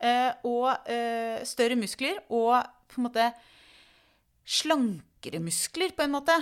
[0.03, 3.29] eh, og, eh, større muskler og på en måte
[4.45, 6.35] slankere muskler, på en måte.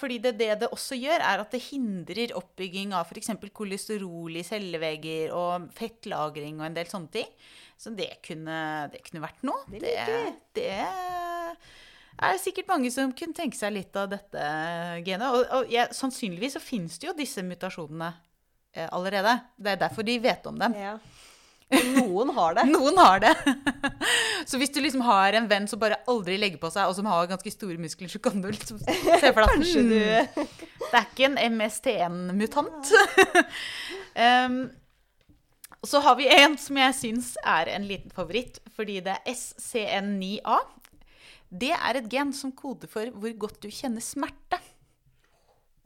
[0.00, 3.32] Fordi det, det det også gjør, er at det hindrer oppbygging av f.eks.
[3.54, 7.32] kolesterol i cellevegger og fettlagring og en del sånne ting.
[7.78, 9.66] Så det kunne, det kunne vært noe.
[9.70, 9.96] Det
[12.16, 14.44] det er sikkert mange som kunne tenke seg litt av dette
[15.04, 15.26] genet.
[15.28, 18.08] Og, og ja, sannsynligvis så finnes det jo disse mutasjonene
[18.72, 19.34] eh, allerede.
[19.60, 20.76] Det er derfor de vet om dem.
[20.80, 20.94] Ja.
[21.74, 22.64] Noen har det.
[22.74, 23.32] Noen har det.
[24.48, 27.08] så hvis du liksom har en venn som bare aldri legger på seg, og som
[27.10, 30.46] har ganske store muskler, så kan du liksom se for deg at hmm, du
[30.86, 32.92] det er ikke en MST1-mutant.
[34.14, 34.60] um,
[35.86, 40.60] så har vi en som jeg syns er en liten favoritt, fordi det er SCN9A.
[41.50, 44.58] Det er et gen som koder for hvor godt du kjenner smerte.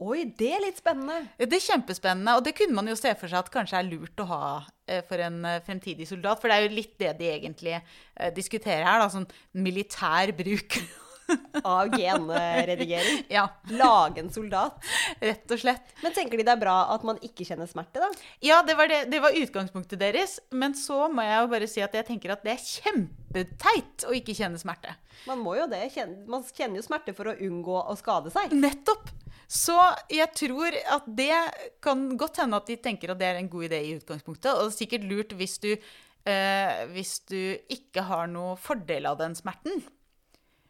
[0.01, 1.27] Oi, det er litt spennende.
[1.37, 4.23] Det er kjempespennende, og det kunne man jo se for seg at kanskje er lurt
[4.23, 4.45] å ha
[4.89, 6.41] eh, for en eh, fremtidig soldat.
[6.41, 9.11] For det er jo litt det de egentlig eh, diskuterer her, da.
[9.13, 9.29] Sånn
[9.61, 10.79] militær bruk.
[11.61, 13.21] Av genredigering.
[13.37, 13.45] ja,
[13.77, 14.81] Lage en soldat.
[15.21, 15.93] rett og slett.
[16.01, 18.09] Men tenker de det er bra at man ikke kjenner smerte, da?
[18.41, 20.39] Ja, det var, det, det var utgangspunktet deres.
[20.49, 24.17] Men så må jeg jo bare si at jeg tenker at det er kjempeteit å
[24.17, 24.97] ikke kjenne smerte.
[25.29, 25.85] Man må jo det.
[26.25, 28.57] Man kjenner jo smerte for å unngå å skade seg.
[28.57, 29.13] Nettopp!
[29.51, 29.75] Så
[30.07, 31.35] jeg tror at det
[31.83, 34.53] kan godt hende at de tenker at det er en god idé i utgangspunktet.
[34.53, 37.39] Og det er sikkert lurt hvis du, eh, hvis du
[37.73, 39.83] ikke har noe fordel av den smerten.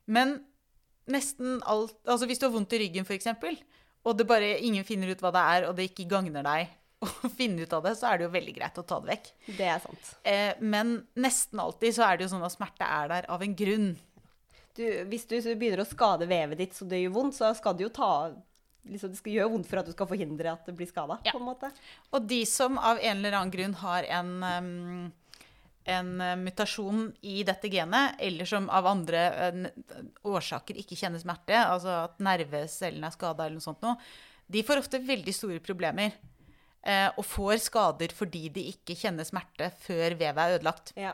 [0.10, 0.40] Men
[1.12, 3.30] nesten alt Altså hvis du har vondt i ryggen, f.eks.,
[4.02, 6.72] og det bare ingen finner ut hva det er, og det ikke gagner deg
[7.06, 9.34] å finne ut av det, så er det jo veldig greit å ta det vekk.
[9.60, 10.14] Det er sant.
[10.26, 13.54] Eh, men nesten alltid så er det jo sånn at smerte er der av en
[13.58, 13.92] grunn.
[14.74, 17.86] Du, hvis du begynner å skade vevet ditt så det gjør vondt, så skal du
[17.86, 18.32] jo ta
[18.88, 21.32] liksom, Det skal gjøre vondt for at du skal forhindre at det blir skada, Ja.
[21.32, 21.72] på en måte.
[22.14, 25.14] Og de som av en eller annen grunn har en, um,
[25.86, 29.22] en uh, mutasjon i dette genet, eller som av andre
[29.54, 29.70] uh,
[30.26, 33.98] årsaker ikke kjenner smerte, altså at nervecellene er skada eller noe sånt noe,
[34.52, 36.12] de får ofte veldig store problemer.
[36.84, 40.92] eh, og får skader fordi de ikke kjenner smerte før vevet er ødelagt.
[40.98, 41.12] Ja.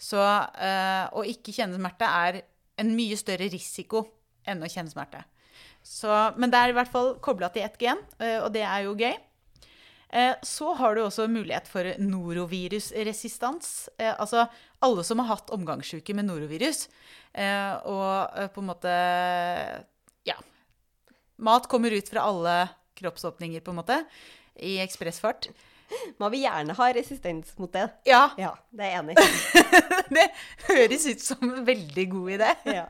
[0.00, 2.38] Så eh, å ikke kjenne smerte er
[2.80, 4.00] en mye større risiko
[4.48, 5.20] enn å kjenne smerte.
[5.82, 6.08] Så,
[6.38, 8.94] men det er i hvert fall kobla til ett gen, eh, og det er jo
[8.98, 9.14] gøy.
[10.12, 13.88] Eh, Så har du også mulighet for norovirusresistans.
[13.98, 14.46] Eh, Altså
[14.80, 16.88] alle som har hatt omgangssyke med norovirus.
[17.86, 18.92] Og på en måte
[20.28, 20.34] Ja.
[21.38, 22.68] Mat kommer ut fra alle
[22.98, 24.04] kroppsåpninger, på en måte,
[24.60, 25.48] i ekspressfart.
[26.18, 27.86] Man vil gjerne ha resistens mot det.
[28.04, 29.24] Ja, Ja, det er jeg enig i.
[30.18, 30.26] det
[30.68, 32.52] høres ut som en veldig god idé.
[32.66, 32.86] Ja.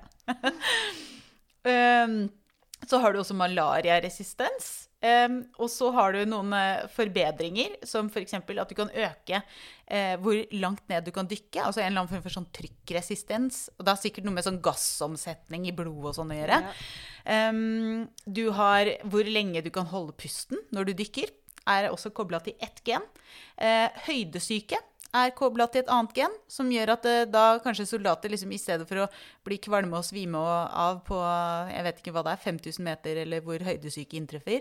[1.64, 2.30] Um,
[2.88, 4.72] så har du også malariaresistens.
[5.02, 8.36] Um, og så har du noen uh, forbedringer, som f.eks.
[8.38, 11.64] at du kan øke uh, hvor langt ned du kan dykke.
[11.64, 13.64] Altså en eller annen form for sånn trykkresistens.
[13.76, 16.60] Og det har sikkert noe med sånn gassomsetning i blodet og sånn å gjøre.
[17.26, 21.34] Um, du har hvor lenge du kan holde pusten når du dykker,
[21.70, 23.04] er også kobla til ett gen.
[23.58, 24.78] Uh, høydesyke
[25.14, 28.60] er kobla til et annet gen, som gjør at eh, da kanskje soldater liksom, i
[28.60, 29.08] stedet for å
[29.44, 31.18] bli kvalme og svime og- av på
[31.72, 34.60] jeg vet ikke hva det er, 5000 meter, eller hvor høydesyke inntreffer.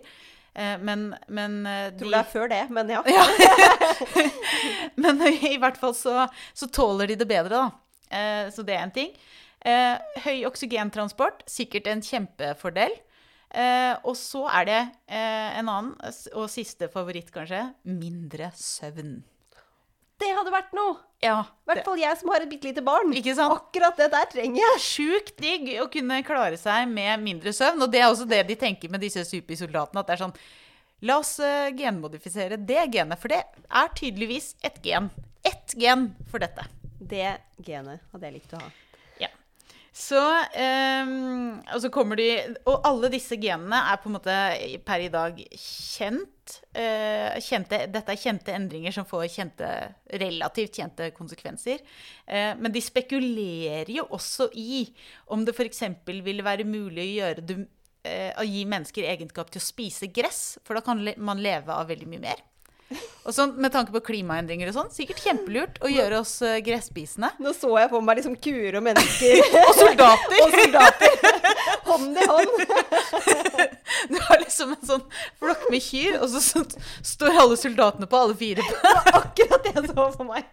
[0.54, 3.04] Eh, men, men eh, de- Tror det er før det, men ja.
[5.04, 7.72] men i hvert fall så, så tåler de det bedre, da.
[8.52, 9.14] Så det er en ting.
[10.26, 12.92] Høy oksygentransport, sikkert en kjempefordel.
[13.52, 14.80] Eh, og så er det
[15.12, 15.94] eh, en annen,
[16.36, 19.18] og siste favoritt kanskje, mindre søvn.
[20.22, 21.00] Det hadde vært noe!
[21.22, 23.12] Ja, I hvert fall jeg som har et bitte lite barn.
[23.14, 24.82] Akkurat det der trenger jeg.
[24.82, 27.84] sjukt digg å kunne klare seg med mindre søvn.
[27.86, 30.02] Og det er også det de tenker med disse supersoldatene.
[30.02, 30.36] At det er sånn
[31.02, 35.08] La oss eh, genmodifisere det genet, for det er tydeligvis et gen.
[35.42, 36.68] Ett gen for dette.
[37.02, 38.68] Det genet hadde jeg likt å ha.
[39.92, 40.20] Så
[40.56, 42.30] ehm, Og så kommer de
[42.64, 44.36] Og alle disse genene er på en måte
[44.88, 46.28] per i dag kjent.
[46.76, 49.68] eh, kjente, dette er kjente endringer som får kjente,
[50.20, 51.80] relativt kjente konsekvenser.
[52.28, 54.86] Eh, men de spekulerer jo også i
[55.32, 55.84] om det f.eks.
[56.08, 57.62] ville være mulig å gjøre det
[58.02, 62.08] Å gi mennesker egenskap til å spise gress, for da kan man leve av veldig
[62.10, 62.40] mye mer.
[63.22, 67.30] Og sånn, Med tanke på klimaendringer og sånn, sikkert kjempelurt å gjøre oss eh, gresspisende.
[67.42, 70.40] Nå så jeg for meg liksom kuer og mennesker Og soldater!
[70.42, 71.12] og soldater
[71.92, 72.56] hånd i hånd.
[74.12, 75.04] Du har liksom en sånn
[75.40, 76.64] flokk med kyr, og så, så
[77.06, 78.64] står alle soldatene på alle fire.
[79.12, 80.48] Akkurat det jeg så for meg.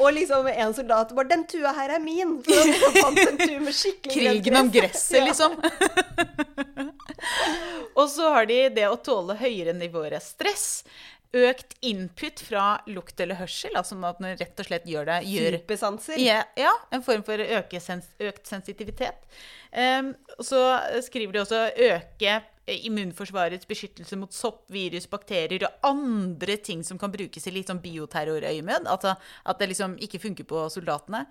[0.00, 2.40] Og liksom en soldat bare 'Den tua her er min'.
[2.42, 2.64] Så
[2.98, 5.54] fant en tur med skikkelig Krigen om gresset, liksom.
[7.98, 10.84] og så har de det å tåle høyere nivåer av stress.
[11.32, 15.54] Økt input fra lukt eller hørsel, altså at man rett og slett gjør det gjør,
[15.62, 16.18] Supersanser.
[16.20, 17.40] Ja, ja, en form for
[17.80, 19.24] sens økt sensitivitet.
[19.72, 20.10] Um,
[20.44, 20.60] så
[21.06, 27.00] skriver de også øke eh, immunforsvarets beskyttelse mot sopp, virus, bakterier og andre ting som
[27.00, 28.84] kan brukes i litt sånn bioterrorøyemed.
[28.92, 31.24] Altså at det liksom ikke funker på soldatene.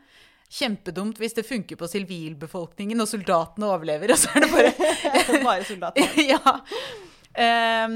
[0.52, 4.74] Kjempedumt hvis det funker på sivilbefolkningen og soldatene overlever, og så er det bare
[5.47, 6.20] Bare soldater.
[6.34, 6.58] ja.
[7.88, 7.95] Um,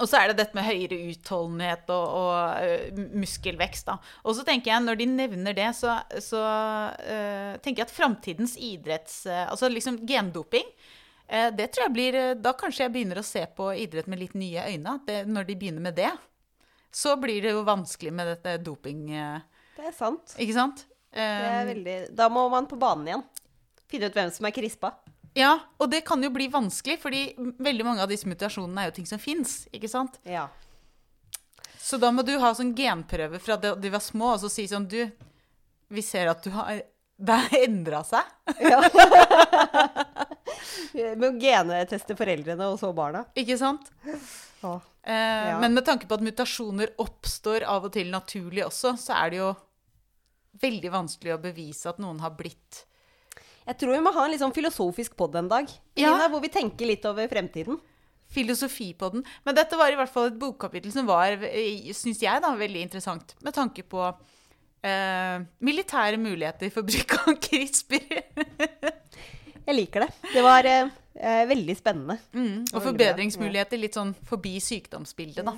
[0.00, 3.90] og så er det dette med høyere utholdenhet og, og muskelvekst.
[3.90, 3.98] Da.
[4.24, 8.56] Og så tenker jeg, når de nevner det, så, så uh, tenker jeg at framtidens
[8.56, 9.22] idretts...
[9.28, 10.64] Uh, altså liksom gendoping.
[11.28, 14.38] Uh, det tror jeg blir Da kanskje jeg begynner å se på idrett med litt
[14.40, 14.96] nye øyne.
[15.04, 16.14] Det, når de begynner med det,
[16.90, 19.04] så blir det jo vanskelig med dette doping...
[19.76, 20.32] Det er sant.
[20.40, 20.86] ikke sant?
[21.12, 23.24] Det Ehm, veldig Da må man på banen igjen.
[23.90, 24.92] Finne ut hvem som er krispa.
[25.34, 28.96] Ja, og det kan jo bli vanskelig, fordi veldig mange av disse mutasjonene er jo
[28.96, 30.18] ting som fins, ikke sant?
[30.26, 30.48] Ja.
[31.78, 34.66] Så da må du ha sånn genprøve fra da de var små, og så si
[34.70, 35.00] sånn Du,
[35.90, 36.82] vi ser at du har
[37.18, 38.22] Det har endra seg.
[38.60, 38.80] ja.
[40.94, 43.24] Med å geneteste foreldrene og så barna.
[43.38, 43.90] Ikke sant?
[44.62, 44.80] Ja.
[45.02, 45.58] Eh, Ja.
[45.60, 49.38] Men med tanke på at mutasjoner oppstår av og til naturlig også, så er det
[49.40, 49.50] jo
[50.62, 52.84] veldig vanskelig å bevise at noen har blitt
[53.66, 56.10] Jeg tror vi må ha en litt sånn filosofisk pod en dag, Ja.
[56.10, 57.78] Elina, hvor vi tenker litt over fremtiden.
[58.30, 59.24] filosofi på den.
[59.44, 61.34] Men dette var i hvert fall et bokkapittel som var,
[61.92, 63.34] syns jeg, da, veldig interessant.
[63.42, 64.04] Med tanke på
[64.82, 68.22] eh, militære muligheter for bruk av CRISPR.
[69.66, 70.10] Jeg liker det.
[70.32, 70.88] Det var eh,
[71.18, 72.18] eh, veldig spennende.
[72.32, 75.56] Mm, og forbedringsmuligheter litt sånn forbi sykdomsbildet, da.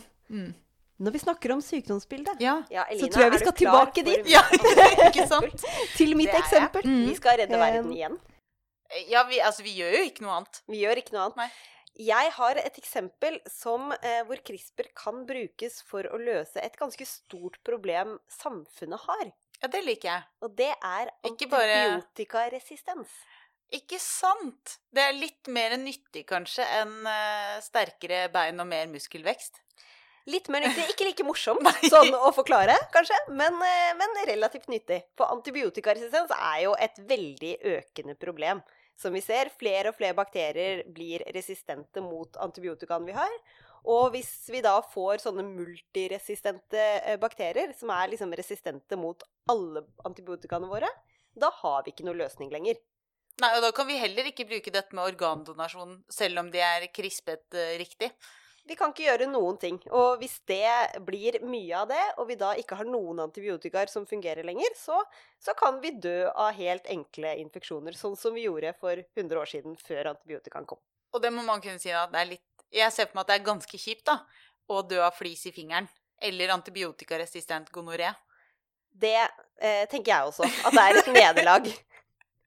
[1.02, 2.60] Når vi snakker om sykdomsbildet, Ja.
[2.68, 4.26] så Elina, tror jeg vi skal tilbake for- dit.
[4.30, 4.42] ja,
[5.08, 5.64] ikke sant?
[5.96, 6.86] Til mitt eksempel.
[6.86, 7.02] Mm.
[7.08, 8.18] Vi skal redde verden igjen.
[9.08, 10.62] Ja, vi, altså, vi gjør jo ikke noe annet.
[10.68, 11.36] Vi gjør ikke noe annet.
[11.42, 11.50] Nei.
[12.06, 17.04] Jeg har et eksempel som, eh, hvor CRISPR kan brukes for å løse et ganske
[17.08, 19.32] stort problem samfunnet har.
[19.62, 20.22] Ja, det liker jeg.
[20.42, 23.08] Og det er antibiotikaresistens.
[23.72, 24.78] Ikke sant?
[24.92, 29.62] Det er litt mer nyttig kanskje enn eh, sterkere bein og mer muskelvekst.
[30.30, 35.00] Litt mer nyttig, ikke like morsomt sånn å forklare, kanskje, men, eh, men relativt nyttig.
[35.18, 38.62] For antibiotikaresistens er jo et veldig økende problem.
[38.98, 43.34] Som vi ser, flere og flere bakterier blir resistente mot antibiotikaene vi har.
[43.90, 49.82] Og hvis vi da får sånne multiresistente eh, bakterier, som er liksom resistente mot alle
[50.06, 50.90] antibiotikaene våre,
[51.34, 52.78] da har vi ikke noe løsning lenger.
[53.42, 56.86] Nei, og da kan vi heller ikke bruke dette med organdonasjon, selv om de er
[56.94, 58.12] krispet uh, riktig.
[58.68, 59.78] Vi kan ikke gjøre noen ting.
[59.90, 64.06] Og hvis det blir mye av det, og vi da ikke har noen antibiotikaer som
[64.06, 65.00] fungerer lenger, så,
[65.42, 69.50] så kan vi dø av helt enkle infeksjoner, sånn som vi gjorde for 100 år
[69.50, 70.80] siden, før antibiotikaen kom.
[71.12, 73.30] Og det må man kunne si at det er litt Jeg ser for meg at
[73.32, 74.22] det er ganske kjipt, da,
[74.72, 75.90] å dø av flis i fingeren.
[76.22, 78.08] Eller antibiotikaresistent gonoré.
[78.92, 81.68] Det eh, tenker jeg også, at det er et nederlag.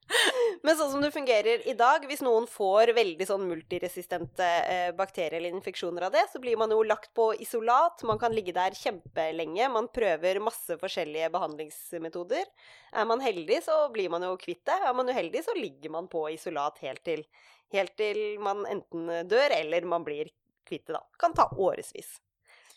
[0.65, 5.37] Men sånn som det fungerer i dag, hvis noen får veldig sånn multiresistente eh, bakterier
[5.39, 8.03] eller infeksjoner av det, så blir man jo lagt på isolat.
[8.07, 9.69] Man kan ligge der kjempelenge.
[9.73, 12.45] Man prøver masse forskjellige behandlingsmetoder.
[12.93, 14.77] Er man heldig, så blir man jo kvitt det.
[14.85, 17.25] Er man uheldig, så ligger man på isolat helt til,
[17.73, 20.29] helt til man enten dør eller man blir
[20.65, 21.03] kvitt det, da.
[21.21, 22.17] Kan ta årevis.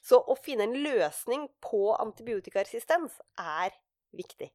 [0.05, 3.75] Så å finne en løsning på antibiotikaresistens er
[4.17, 4.49] viktig.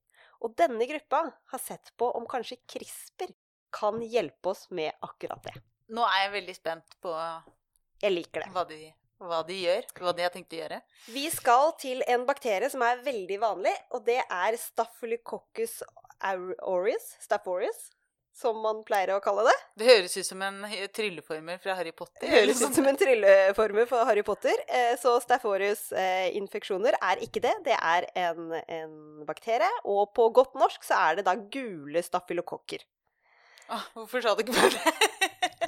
[0.44, 1.22] Og denne gruppa
[1.54, 3.32] har sett på om kanskje CRISPR
[3.74, 5.54] kan hjelpe oss med akkurat det.
[5.94, 7.14] Nå er jeg veldig spent på
[8.04, 8.52] Jeg liker det.
[8.54, 8.80] hva de,
[9.24, 9.88] hva de gjør.
[10.02, 10.82] Hva de har tenkt å gjøre.
[11.16, 15.80] Vi skal til en bakterie som er veldig vanlig, og det er Staphylococcus
[16.24, 17.88] aureus, Staph aureus,
[18.34, 19.54] som man pleier å kalle det.
[19.78, 20.64] Det høres ut som en
[20.96, 22.24] trylleformel fra Harry Potter.
[22.26, 24.58] Det høres ut som en trylleformel fra Harry Potter.
[24.68, 27.54] eh, Så Staph aureus-infeksjoner er ikke det.
[27.68, 28.96] Det er en, en
[29.28, 29.70] bakterie.
[29.86, 32.82] Og på godt norsk så er det da gule stafylokokker.
[33.72, 35.12] Åh, hvorfor sa du ikke bare det?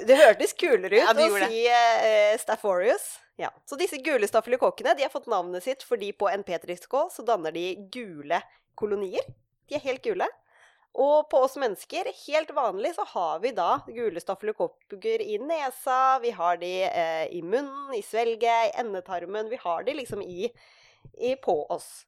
[0.06, 3.06] Det hørtes kulere ut Ja, å si eh, Staphorius.
[3.40, 3.48] Ja.
[3.68, 7.54] Så disse gule stafylokokkene de har fått navnet sitt fordi på en petriskål så danner
[7.54, 8.42] de gule
[8.76, 9.24] kolonier.
[9.68, 10.28] De er helt gule.
[10.96, 16.30] Og på oss mennesker, helt vanlig, så har vi da gule stafylokokker i nesa, vi
[16.32, 19.50] har de eh, i munnen, i svelget, i endetarmen.
[19.52, 20.48] Vi har de liksom i,
[21.20, 22.06] i på oss.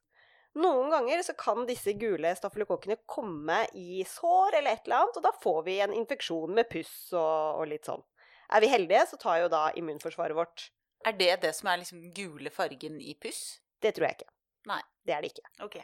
[0.57, 5.27] Noen ganger så kan disse gule stafylokokkene komme i sår eller et eller annet, og
[5.27, 8.01] da får vi en infeksjon med puss og, og litt sånn.
[8.49, 10.71] Er vi heldige, så tar jo da immunforsvaret vårt
[11.05, 13.59] Er det det som er liksom gule fargen i puss?
[13.79, 14.33] Det tror jeg ikke.
[14.73, 14.81] Nei.
[15.05, 15.49] Det er det ikke.
[15.65, 15.77] Ok.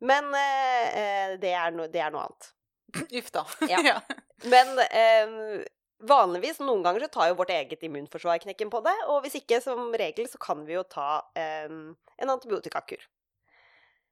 [0.00, 2.52] Men eh, eh, det, er no, det er noe annet.
[3.20, 3.44] Uff da.
[3.74, 3.98] Ja.
[4.46, 5.64] Men eh,
[6.06, 8.94] vanligvis, noen ganger, så tar jo vårt eget immunforsvar knekken på det.
[9.10, 13.02] Og hvis ikke, som regel, så kan vi jo ta eh, en antibiotikakur.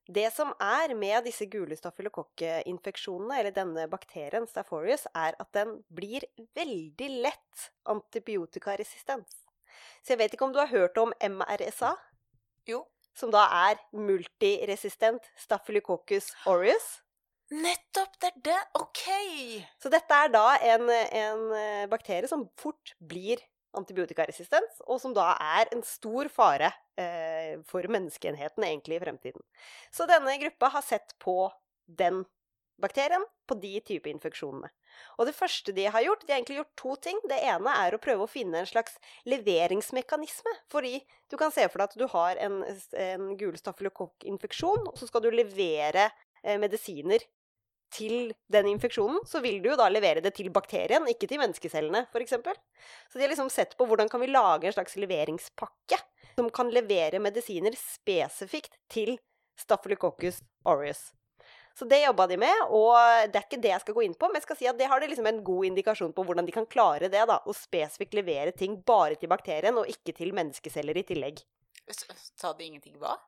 [0.06, 6.22] Det som er med disse gule stafylokokkinfeksjonene, eller denne bakterien, Staph er at den blir
[6.54, 9.42] veldig lett antibiotikaresistens.
[10.02, 11.96] Så jeg vet ikke om du har hørt om MRSA?
[12.70, 12.84] Jo.
[13.16, 16.86] Som da er multiresistent staphylococcus aureus.
[17.54, 18.60] Nettopp, det er det!
[18.76, 19.04] Ok!
[19.80, 23.40] Så dette er da en, en eh, bakterie som fort blir
[23.76, 29.44] antibiotikaresistent, og som da er en stor fare eh, for menneskeenheten egentlig i fremtiden.
[29.94, 31.46] Så denne gruppa har sett på
[31.86, 32.24] den
[32.82, 34.68] bakterien, på de type infeksjonene.
[35.16, 37.20] Og det første de har gjort, de har egentlig gjort to ting.
[37.28, 40.52] Det ene er å prøve å finne en slags leveringsmekanisme.
[40.72, 40.98] Fordi
[41.30, 42.60] du kan se for deg at du har en,
[43.06, 46.10] en gul stafylokokkinfeksjon, og så skal du levere
[46.42, 47.24] eh, medisiner
[47.94, 52.06] til den infeksjonen, så vil du jo da levere det til bakterien, ikke til menneskecellene,
[52.10, 52.34] f.eks.
[53.10, 56.00] Så de har liksom sett på hvordan kan vi lage en slags leveringspakke
[56.36, 59.16] som kan levere medisiner spesifikt til
[59.56, 61.12] Staphylococcus aureus.
[61.76, 62.96] Så det jobba de med, og
[63.28, 64.88] det er ikke det jeg skal gå inn på, men jeg skal si at det
[64.88, 67.36] har de liksom en god indikasjon på hvordan de kan klare det, da.
[67.44, 71.42] Å spesifikt levere ting bare til bakterien, og ikke til menneskeceller i tillegg.
[71.92, 73.18] Sa de ingenting hva?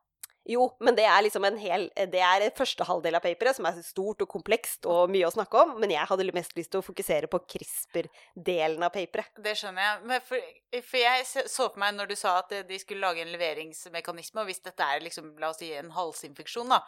[0.47, 3.79] Jo, men det er liksom en hel Det er første halvdel av paperet, som er
[3.85, 6.85] stort og komplekst og mye å snakke om, men jeg hadde mest lyst til å
[6.85, 9.33] fokusere på CRISPR-delen av paperet.
[9.37, 10.21] Det skjønner jeg.
[10.29, 14.41] For, for jeg så på meg når du sa at de skulle lage en leveringsmekanisme,
[14.41, 16.81] og hvis dette er liksom, la oss si en halsinfeksjon, da.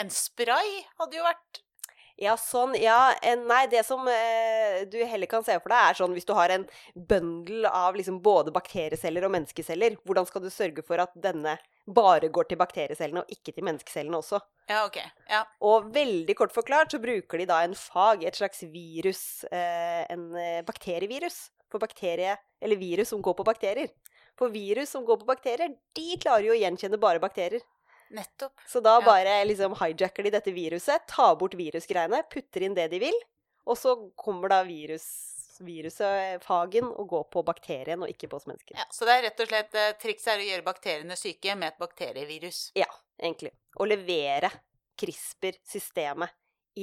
[0.00, 1.62] En spray hadde jo vært
[2.16, 2.72] Ja, sånn.
[2.80, 3.12] Ja,
[3.44, 6.52] nei, det som eh, du heller kan se for deg, er sånn hvis du har
[6.54, 6.64] en
[6.96, 12.30] bøndel av liksom både bakterieceller og menneskeceller, hvordan skal du sørge for at denne bare
[12.32, 14.40] går til bakteriecellene og ikke til menneskecellene også?
[14.70, 14.96] Ja, ok.
[15.28, 15.42] Ja.
[15.68, 20.30] Og veldig kort forklart så bruker de da en fag, et slags virus, eh, en
[20.40, 23.92] eh, bakterievirus, for bakterie, eller virus som går på bakterier.
[24.40, 27.64] For virus som går på bakterier, de klarer jo å gjenkjenne bare bakterier.
[28.14, 28.60] Nettopp.
[28.68, 33.00] Så da bare liksom hijacker de dette viruset, tar bort virusgreiene, putter inn det de
[33.02, 33.18] vil,
[33.66, 35.06] og så kommer da virus,
[35.64, 38.78] viruset, fagen, og går på bakterien og ikke på oss mennesker.
[38.78, 41.72] Ja, så det er rett og slett eh, trikset er å gjøre bakteriene syke med
[41.72, 42.62] et bakterievirus.
[42.78, 42.88] Ja,
[43.18, 43.54] egentlig.
[43.76, 44.52] Å levere
[45.00, 46.36] CRISPR-systemet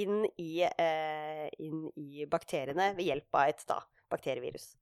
[0.04, 3.80] inn i, eh, inn i bakteriene ved hjelp av et da,
[4.12, 4.74] bakterievirus.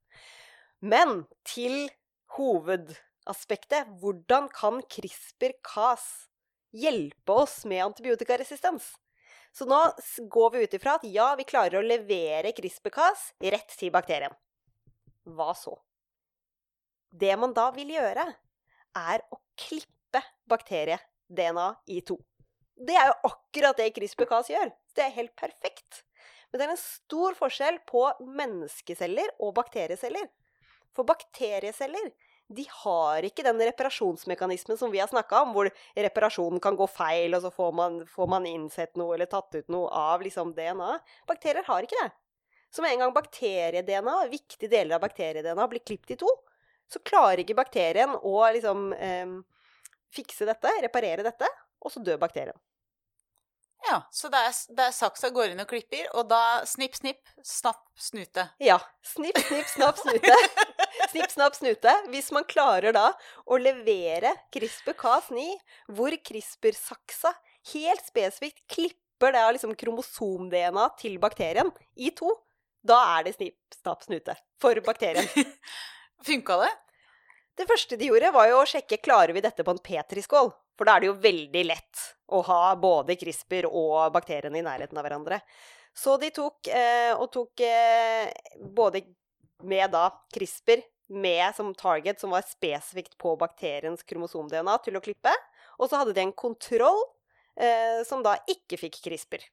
[0.82, 1.84] Men til
[2.38, 3.90] hovedaspektet.
[4.00, 6.31] Hvordan kan CRISPR-Cas
[6.72, 8.94] hjelpe oss med antibiotikaresistens?
[9.52, 9.80] Så nå
[10.32, 14.34] går vi ut ifra at ja, vi klarer å levere CRISPR-Cas rett til bakterien.
[15.28, 15.76] Hva så?
[17.12, 18.24] Det man da vil gjøre,
[18.96, 22.18] er å klippe bakterie-DNA i to.
[22.80, 24.72] Det er jo akkurat det CRISPR-Cas gjør.
[24.96, 26.06] Det er helt perfekt.
[26.52, 28.06] Men det er en stor forskjell på
[28.40, 30.28] menneskeceller og bakterieceller.
[30.96, 32.12] For bakterieceller
[32.56, 37.36] de har ikke den reparasjonsmekanismen som vi har snakka om, hvor reparasjonen kan gå feil,
[37.38, 40.94] og så får man, får man innsett noe eller tatt ut noe av liksom DNA.
[41.30, 42.12] Bakterier har ikke det.
[42.72, 46.30] Så med en gang bakterie-DNA, viktige deler av bakterie-DNA, blir klippet i to,
[46.92, 49.34] så klarer ikke bakterien å liksom eh,
[50.12, 51.48] fikse dette, reparere dette,
[51.82, 52.58] og så dør bakterien.
[53.90, 57.22] Ja, så det er, det er saksa går inn og klipper, og da snipp, snipp,
[57.46, 58.46] snapp, snute.
[58.62, 58.78] Ja.
[59.06, 60.36] Snipp, snipp, snapp, snute.
[61.12, 61.92] Snipp, snapp, snute.
[62.14, 63.08] Hvis man klarer da
[63.50, 65.48] å levere CRISPR-Cas9,
[65.98, 67.34] hvor CRISPR-saksa
[67.74, 72.30] helt spesifikt klipper det av liksom kromosom-DNA til bakterien i to,
[72.86, 75.28] da er det snipp, snapp, snute for bakterien.
[76.28, 76.72] Funka det?
[77.60, 80.54] Det første de gjorde, var jo å sjekke klarer vi dette på en petriskål.
[80.82, 82.00] For da er det jo veldig lett
[82.34, 85.38] å ha både CRISPR og bakteriene i nærheten av hverandre.
[85.94, 88.32] Så de tok, eh, og tok eh,
[88.74, 89.04] både
[89.70, 90.82] med da CRISPR
[91.22, 95.36] med som target, som var spesifikt på bakteriens kromosom-DNA, til å klippe.
[95.78, 96.98] Og så hadde de en kontroll
[97.62, 99.46] eh, som da ikke fikk CRISPR.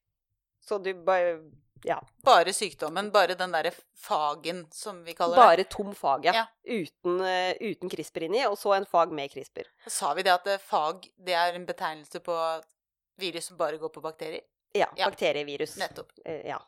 [0.64, 1.42] Så du bare
[1.84, 2.00] Ja.
[2.24, 5.44] Bare sykdommen, bare den derre fagen, som vi kaller det.
[5.44, 6.32] Bare tom fag, ja.
[6.34, 6.46] Ja.
[6.64, 9.68] Uten, eh, uten CRISPR inni, og så en fag med CRISPR.
[9.86, 12.36] Sa vi det at eh, fag det er en betegnelse på
[13.18, 14.42] virus som bare går på bakterier?
[14.74, 15.08] Ja, Ja.
[15.10, 15.76] bakterievirus.
[15.78, 16.12] Nettopp.
[16.24, 16.58] Eh, ja.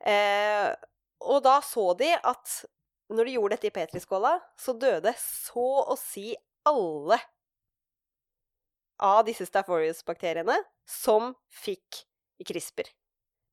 [0.00, 0.74] Eh,
[1.20, 2.64] og da så de at
[3.10, 6.34] når de gjorde dette i petriskåla, så døde så å si
[6.66, 7.18] alle
[8.98, 10.56] av disse Staphorius-bakteriene
[10.88, 12.04] som fikk
[12.46, 12.88] CRISPR.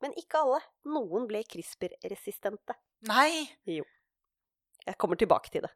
[0.04, 0.60] Men ikke alle.
[0.92, 2.76] Noen ble CRISPR-resistente.
[3.08, 3.46] Nei!
[3.70, 3.86] Jo.
[4.84, 5.72] Jeg kommer tilbake til det.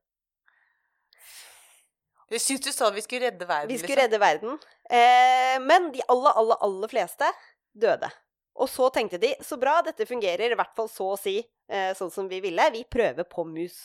[2.28, 3.72] Jeg syns du sa vi skulle redde verden.
[3.72, 4.04] Vi skulle liksom.
[4.04, 4.58] redde verden.
[4.92, 7.30] Eh, men de aller, aller, aller fleste
[7.72, 8.10] døde.
[8.58, 11.94] Og så tenkte de så bra, dette fungerer i hvert fall så å si eh,
[11.96, 12.68] sånn som vi ville.
[12.74, 13.80] Vi prøver på mus.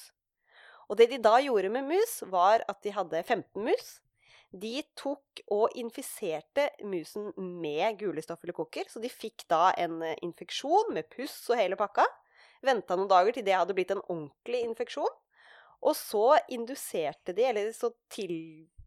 [0.91, 3.93] Og det de da gjorde med mus, var at de hadde 15 mus.
[4.53, 10.93] De tok og infiserte musen med gule stafylokokker, så de fikk da en eh, infeksjon
[10.93, 12.05] med puss og hele pakka.
[12.63, 15.15] Venta noen dager til det hadde blitt en ordentlig infeksjon.
[15.83, 18.37] Og så induserte de, eller så til,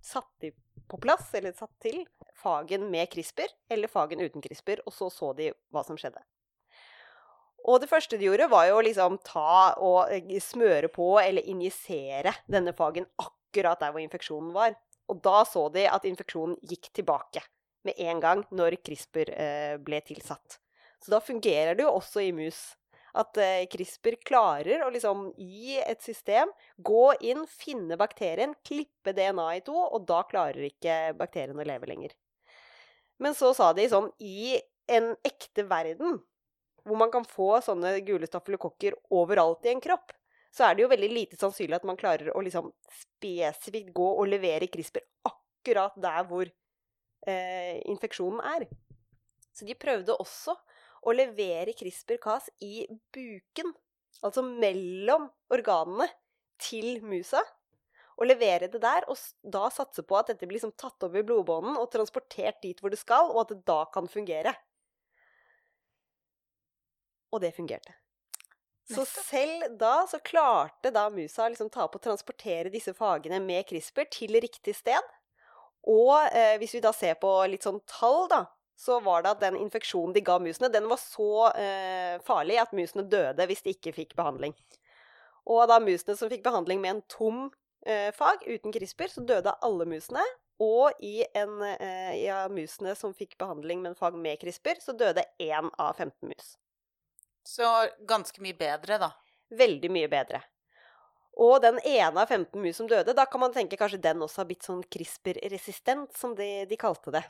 [0.06, 0.54] satte de
[0.88, 2.06] på plass, eller satt til,
[2.40, 6.22] fagen med CRISPR, eller fagen uten CRISPR, og så så de hva som skjedde.
[7.66, 12.36] Og det første de gjorde, var jo liksom ta og eh, smøre på eller injisere
[12.46, 14.78] denne fagen akkurat der hvor infeksjonen var.
[15.12, 17.44] Og da så de at infeksjonen gikk tilbake
[17.86, 20.58] med en gang når CRISPR eh, ble tilsatt.
[21.04, 22.74] Så da fungerer det jo også i mus.
[23.16, 26.52] At eh, CRISPR klarer å liksom i et system
[26.84, 31.92] gå inn, finne bakterien, klippe DNA i to, og da klarer ikke bakterien å leve
[31.92, 32.16] lenger.
[33.22, 34.58] Men så sa de sånn I
[34.92, 36.20] en ekte verden
[36.86, 40.12] hvor man kan få sånne gule stafylokokker overalt i en kropp,
[40.56, 42.70] så er det jo veldig lite sannsynlig at man klarer å liksom
[43.02, 48.68] spesifikt gå og levere CRISPR akkurat der hvor eh, infeksjonen er.
[49.56, 50.56] Så de prøvde også
[51.06, 53.74] å levere CRISPR-Cas i buken,
[54.24, 56.08] altså mellom organene,
[56.56, 57.42] til musa.
[58.16, 61.26] Og levere det der, og da satse på at dette blir liksom tatt over i
[61.28, 64.56] blodbånden og transportert dit hvor det skal, og at det da kan fungere.
[67.36, 68.05] Og det fungerte.
[68.86, 73.66] Så selv da så klarte da musa liksom ta opp og transportere disse fagene med
[73.70, 75.14] CRISPR til riktig sted.
[75.90, 78.44] Og eh, hvis vi da ser på litt sånn tall, da,
[78.78, 82.74] så var det at den infeksjonen de ga musene, den var så eh, farlig at
[82.78, 84.54] musene døde hvis de ikke fikk behandling.
[85.50, 87.40] Og da musene som fikk behandling med en tom
[87.86, 90.26] eh, fag uten CRISPR, så døde alle musene.
[90.62, 94.96] Og i en eh, ja, musene som fikk behandling med en fag med CRISPR, så
[94.98, 96.56] døde én av 15 mus.
[97.46, 97.70] Så
[98.10, 99.12] ganske mye bedre, da.
[99.54, 100.42] Veldig mye bedre.
[101.36, 104.42] Og den ene av 15 mus som døde, da kan man tenke kanskje den også
[104.42, 107.26] har blitt sånn CRISPR-resistent, som de, de kalte det.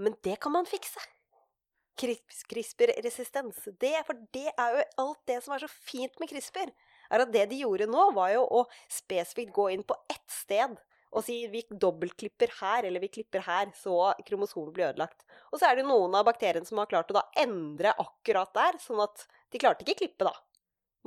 [0.00, 1.02] Men det kan man fikse.
[2.00, 3.58] CRISPR-resistens.
[3.66, 6.70] For det er jo alt det som er så fint med CRISPR.
[7.10, 10.78] er at Det de gjorde nå, var jo å spesifikt gå inn på ett sted
[11.10, 15.24] og si vi dobbeltklipper her, eller vi klipper her, så kromosomet blir ødelagt.
[15.50, 18.78] Og så er det noen av bakteriene som har klart å da endre akkurat der,
[18.82, 20.34] sånn at de klarte ikke klippe, da.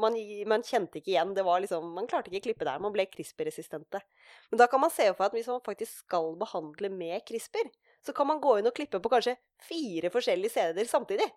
[0.02, 0.18] Man,
[0.50, 1.36] man, kjente ikke igjen.
[1.38, 2.80] det var liksom, Man klarte ikke klippe der.
[2.82, 4.02] Man ble CRISPR-resistente.
[4.50, 7.70] Men da kan man se for at hvis man faktisk skal behandle med CRISPR,
[8.02, 11.30] så kan man gå inn og klippe på kanskje fire forskjellige steder samtidig.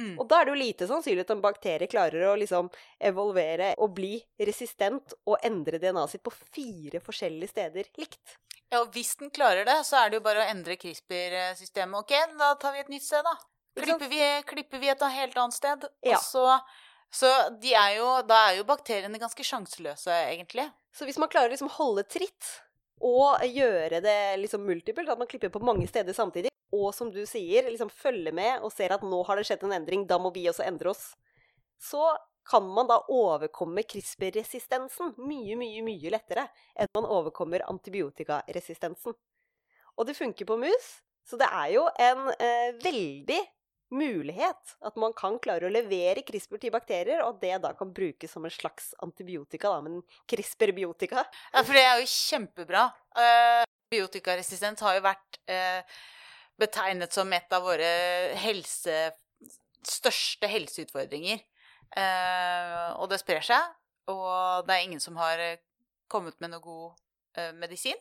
[0.00, 0.14] Mm.
[0.16, 2.70] Og da er det jo lite sannsynlig at en bakterie klarer å liksom
[3.10, 8.38] evolvere og bli resistent og endre DNA-et sitt på fire forskjellige steder likt.
[8.70, 12.04] Ja, og hvis den klarer det, så er det jo bare å endre CRISPR-systemet.
[12.04, 13.34] Ok, da tar vi et nytt sted, da.
[13.80, 15.86] Klipper vi, klipper vi et helt annet sted.
[16.06, 16.16] Ja.
[16.16, 16.44] Og så,
[17.10, 20.68] så er jo, da er jo bakteriene ganske sjanseløse, egentlig.
[20.94, 22.54] Så hvis man klarer å liksom holde tritt
[23.00, 26.49] og gjøre det liksom multipelt, at man klipper på mange steder samtidig.
[26.76, 29.76] Og som du sier, liksom følger med og ser at nå har det skjedd en
[29.80, 31.12] endring, da må vi også endre oss.
[31.82, 32.02] Så
[32.50, 36.46] kan man da overkomme CRISPR-resistensen mye, mye, mye lettere
[36.78, 39.16] enn man overkommer antibiotikaresistensen.
[39.98, 40.90] Og det funker på mus,
[41.26, 43.40] så det er jo en eh, veldig
[43.90, 47.90] mulighet at man kan klare å levere CRISPR til bakterier, og at det da kan
[47.94, 50.00] brukes som en slags antibiotika, da, men
[50.30, 51.26] CRISPR-biotika.
[51.50, 52.86] Ja, for det er jo kjempebra.
[53.18, 56.00] Uh, Biotikaresistent har jo vært uh,
[56.60, 57.90] betegnet som et av våre
[58.42, 58.98] helse,
[59.86, 61.40] største helseutfordringer.
[61.96, 63.72] Eh, og det sprer seg,
[64.12, 65.42] og det er ingen som har
[66.10, 67.98] kommet med noe god medisin.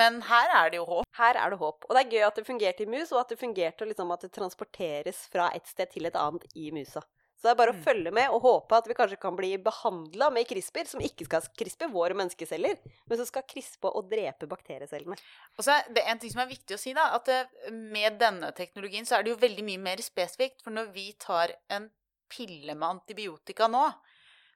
[0.00, 1.08] Men her er det jo håp.
[1.18, 1.84] Her er det håp.
[1.88, 4.24] Og det er gøy at det fungerte i mus, og at det fungerte liksom at
[4.24, 7.02] det transporteres fra et sted til et annet i musa.
[7.42, 7.82] Så det er bare å mm.
[7.82, 11.48] følge med og håpe at vi kanskje kan bli behandla med CRISPR, som ikke skal
[11.58, 12.76] krispe våre menneskeceller,
[13.10, 15.16] men som skal CRISPe og drepe bakteriecellene.
[15.58, 18.20] Og så er det en ting som er viktig å si, da, at eh, med
[18.20, 20.62] denne teknologien så er det jo veldig mye mer spesifikt.
[20.62, 21.88] For når vi tar en
[22.30, 23.88] pille med antibiotika nå,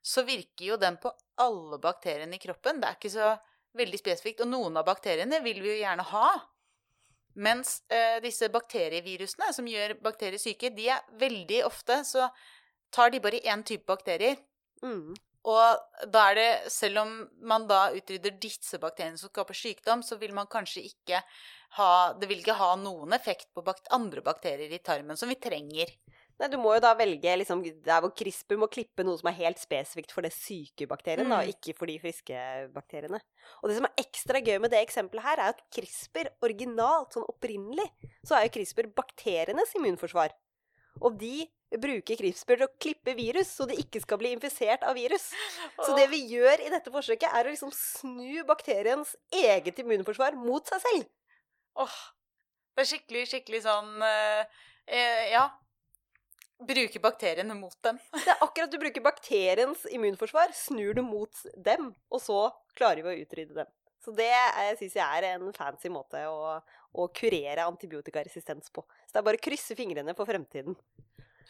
[0.06, 1.10] så virker jo den på
[1.42, 2.78] alle bakteriene i kroppen.
[2.78, 3.32] Det er ikke så
[3.82, 4.44] veldig spesifikt.
[4.44, 6.28] Og noen av bakteriene vil vi jo gjerne ha.
[7.42, 12.30] Mens eh, disse bakterievirusene som gjør bakterier syke, de er veldig ofte så
[12.94, 14.38] tar de bare én type bakterier.
[14.82, 15.14] Mm.
[15.46, 17.12] Og da er det, selv om
[17.46, 21.22] man da utrydder disse bakteriene som skaper sykdom, så vil man kanskje ikke
[21.76, 25.36] ha Det vil ikke ha noen effekt på bakt andre bakterier i tarmen som vi
[25.38, 25.90] trenger.
[26.40, 29.38] Nei, Du må jo da velge liksom, der hvor CRISPR må klippe noe som er
[29.38, 31.34] helt spesifikt for det syke bakterien, mm.
[31.34, 32.40] da, ikke for de friske
[32.74, 33.20] bakteriene.
[33.62, 37.28] Og det som er ekstra gøy med det eksempelet her, er at CRISPR originalt, sånn
[37.28, 37.88] opprinnelig,
[38.26, 40.36] så er jo CRISPR bakterienes immunforsvar.
[41.00, 41.48] Og de
[41.82, 45.28] bruker CRISPR til å klippe virus, så det ikke skal bli infisert av virus.
[45.80, 50.66] Så det vi gjør i dette forsøket, er å liksom snu bakteriens eget immunforsvar mot
[50.70, 51.08] seg selv.
[51.82, 52.00] Åh,
[52.76, 54.42] det er skikkelig, skikkelig sånn uh,
[54.88, 55.46] uh, Ja,
[56.56, 57.98] Bruke bakteriene mot dem.
[58.16, 62.46] det er akkurat du bruker bakteriens immunforsvar, snur det mot dem, og så
[62.78, 63.72] klarer vi å utrydde dem.
[64.00, 64.30] Så det
[64.78, 66.54] syns jeg er en fancy måte å,
[66.96, 68.84] å kurere antibiotikaresistens på.
[69.04, 70.78] Så det er bare å krysse fingrene for fremtiden.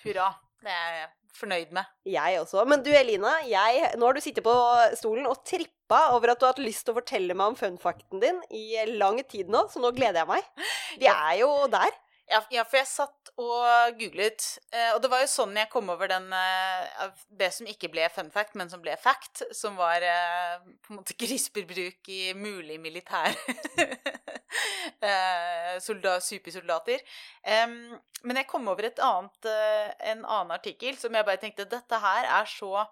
[0.04, 0.32] Hurra.
[0.64, 1.88] Det er jeg fornøyd med.
[2.08, 2.64] Jeg også.
[2.68, 4.54] Men du Elina, jeg, nå har du sittet på
[4.98, 8.22] stolen og trippa over at du har hatt lyst til å fortelle meg om funfacten
[8.22, 10.66] din i lang tid nå, så nå gleder jeg meg.
[11.02, 11.92] Vi er jo der.
[12.26, 14.42] Ja, for jeg satt og googlet,
[14.74, 18.08] eh, og det var jo sånn jeg kom over den eh, Det som ikke ble
[18.10, 22.80] fun fact, men som ble fact, som var eh, på en måte CRISPR-bruk i mulig
[22.82, 23.30] militær
[25.86, 27.02] soldat, supersoldater.
[27.44, 29.48] Men jeg kom over et annet,
[30.08, 32.86] en annen artikkel som jeg bare tenkte dette her er så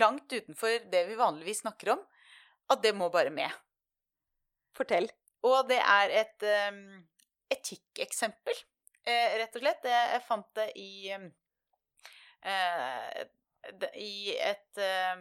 [0.00, 2.00] langt utenfor det vi vanligvis snakker om,
[2.72, 3.52] at det må bare med.
[4.74, 5.10] Fortell.
[5.44, 6.48] Og det er et
[7.54, 8.56] etikkeksempel,
[9.06, 9.82] eh, rett og slett.
[9.88, 11.26] Jeg, jeg fant det i eh,
[13.80, 15.16] det, I et eh,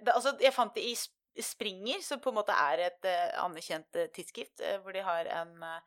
[0.00, 0.94] det, Altså, jeg fant det i
[1.42, 5.24] Springer, som på en måte er et eh, anerkjent eh, tidsskrift, eh, hvor de har
[5.42, 5.80] en eh,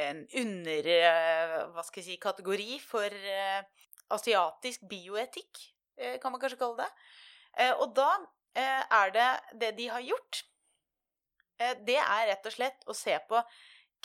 [0.00, 3.62] en under eh, Hva skal jeg si kategori for eh,
[4.14, 5.52] asiatisk bioetikk,
[5.98, 6.90] eh, kan man kanskje kalle det.
[7.58, 8.10] Eh, og da
[8.54, 9.30] eh, er det
[9.62, 10.49] det de har gjort Eh,
[11.86, 13.42] det er rett og slett å se på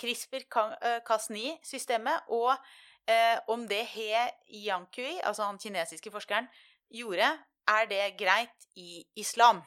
[0.01, 2.51] CRISPR-Cas9-systemet og
[3.07, 4.31] eh, om det He
[4.65, 6.47] Yankui, altså han kinesiske forskeren,
[6.91, 9.61] gjorde, er det greit i islam.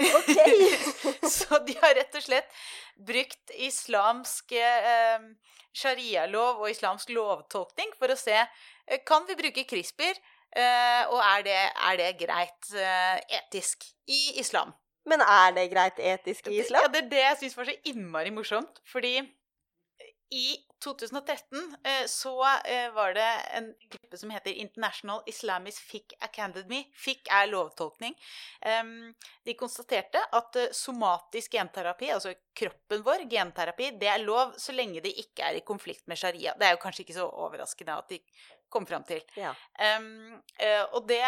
[0.00, 0.36] Ok!
[1.36, 2.48] Så de har rett og slett
[2.96, 5.20] brukt islamsk eh,
[5.76, 10.16] sharialov og islamsk lovtolkning for å se eh, kan vi bruke CRISPR,
[10.56, 11.60] eh, og er det,
[11.90, 14.72] er det greit eh, etisk i islam.
[15.08, 18.32] Men er det greit etisk i Ja, det er det jeg syns var så innmari
[18.34, 18.82] morsomt.
[18.88, 19.20] Fordi
[20.30, 26.84] i 2013 eh, så eh, var det en gruppe som heter International Islamic Fiqh Academy.
[26.94, 28.14] Fiqh er lovtolkning.
[29.44, 35.02] De konstaterte at eh, somatisk genterapi, altså kroppen vår, genterapi, det er lov så lenge
[35.04, 36.54] det ikke er i konflikt med sharia.
[36.56, 38.22] Det er jo kanskje ikke så overraskende at de
[38.70, 39.24] kom fram til.
[39.34, 39.50] Ja.
[40.94, 41.18] Og det,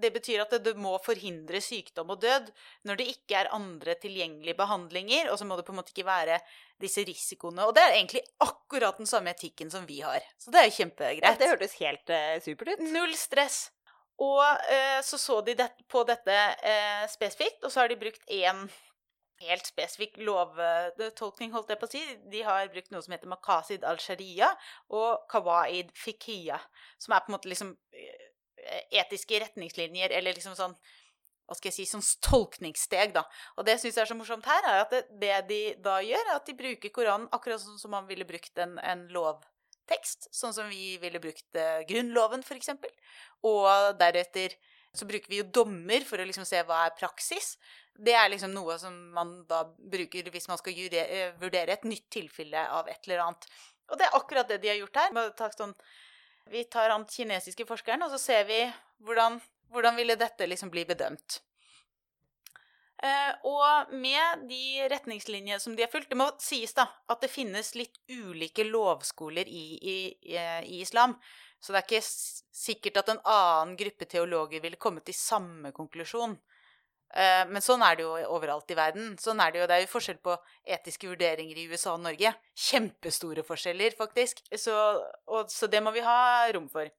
[0.00, 2.48] det betyr at det, må forhindre sykdom og død
[2.88, 6.06] når det ikke er andre tilgjengelige behandlinger, og så må det på en måte ikke
[6.08, 6.38] være
[6.80, 7.66] disse risikoene.
[7.68, 10.24] Og det er egentlig akkurat den samme etikken som vi har.
[10.40, 11.24] Så det er jo kjempegreit.
[11.24, 12.84] Ja, det hørtes helt eh, supert ut.
[12.94, 13.66] Null stress.
[14.22, 18.22] Og eh, så så de det, på dette eh, spesifikt, og så har de brukt
[18.32, 18.64] én
[19.44, 22.02] helt spesifikk lovtolkning, holdt jeg på å si.
[22.32, 24.48] De har brukt noe som heter makasid al-sharia
[24.96, 26.58] og kawaid fikhiya,
[27.02, 28.30] som er på en måte liksom eh,
[28.90, 30.76] etiske retningslinjer, eller liksom sånn
[31.46, 33.22] hva skal jeg si, sånn tolkningssteg, da.
[33.54, 36.24] Og det syns jeg er så morsomt her, er at det, det de da gjør,
[36.24, 40.26] er at de bruker Koranen akkurat sånn som man ville brukt en, en lovtekst.
[40.34, 42.90] Sånn som vi ville brukt eh, Grunnloven, for eksempel.
[43.46, 44.58] Og deretter
[44.96, 47.54] så bruker vi jo dommer for å liksom se hva er praksis.
[47.94, 52.08] Det er liksom noe som man da bruker hvis man skal eh, vurdere et nytt
[52.12, 53.46] tilfelle av et eller annet.
[53.92, 55.14] Og det er akkurat det de har gjort her.
[55.14, 55.76] Har tatt Sånn,
[56.50, 58.60] vi tar han kinesiske forskeren, og så ser vi
[59.04, 59.40] hvordan,
[59.72, 61.40] hvordan ville dette liksom bli bedømt.
[63.02, 67.28] Eh, og med de retningslinjene som de har fulgt Det må sies da at det
[67.28, 69.96] finnes litt ulike lovskoler i, i,
[70.32, 71.12] i, i islam.
[71.60, 72.06] Så det er ikke
[72.56, 76.38] sikkert at en annen gruppe teologer ville kommet til samme konklusjon.
[77.14, 79.14] Eh, men sånn er det jo overalt i verden.
[79.20, 80.36] Sånn er Det jo, det er jo forskjell på
[80.76, 82.34] etiske vurderinger i USA og Norge.
[82.54, 84.42] Kjempestore forskjeller, faktisk.
[84.56, 84.74] Så,
[85.26, 86.90] og, så det må vi ha rom for.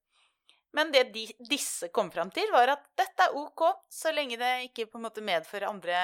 [0.78, 4.52] Men det de, disse kom fram til, var at dette er ok, så lenge det
[4.68, 6.02] ikke på en måte medfører andre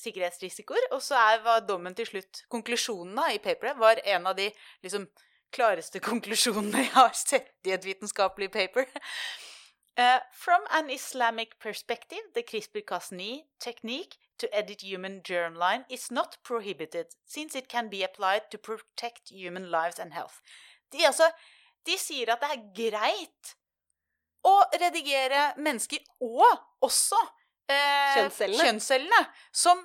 [0.00, 0.90] sikkerhetsrisikoer.
[0.96, 4.48] Og så er, var dommen til slutt Konklusjonen i paperet var en av de
[4.84, 5.08] liksom,
[5.54, 8.88] klareste konklusjonene jeg har sett i et vitenskapelig paper.
[9.96, 17.06] Uh, from an Islamic perspective, the CRISPR-Cas9 technique to edit human germline is not prohibited,
[17.24, 20.40] since it can be applied to protect human lives and health.
[20.90, 21.30] De, altså,
[21.86, 23.54] de sier at det er greit
[24.44, 26.42] å redigere mennesker, og
[26.82, 27.20] også
[27.70, 28.66] eh, Kjønnscellene.
[28.66, 29.22] kjønnscellene,
[29.54, 29.80] som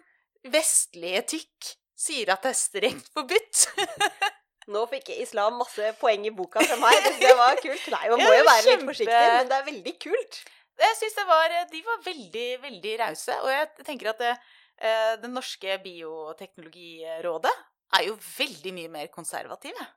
[0.50, 3.68] vestlig etikk sier at det er strengt forbudt.
[4.70, 7.10] Nå fikk islam masse poeng i boka fra meg.
[7.22, 7.88] Det, var kult.
[7.96, 10.42] Nei, man må jo være litt forsiktig, men det er veldig kult.
[10.80, 13.40] Jeg synes det var, De var veldig, veldig rause.
[13.44, 14.36] Og jeg tenker at det,
[14.78, 17.56] eh, det norske bioteknologirådet
[17.98, 19.88] er jo veldig mye mer konservative.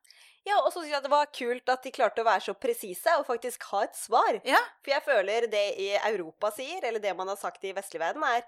[0.43, 3.13] Ja, og så synes jeg det var kult at de klarte å være så presise
[3.21, 4.41] og faktisk ha et svar.
[4.49, 8.03] Ja, For jeg føler det i Europa sier, eller det man har sagt i vestlig
[8.03, 8.43] verden, er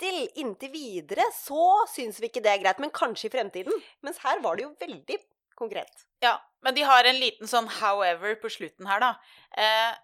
[0.00, 3.82] hittil, inntil videre, så syns vi ikke det er greit, men kanskje i fremtiden.
[4.02, 5.18] Mens her var det jo veldig
[5.56, 6.06] konkret.
[6.22, 6.40] ja.
[6.62, 9.18] Men de har en liten sånn 'however' på slutten her, da.
[9.56, 9.94] Eh,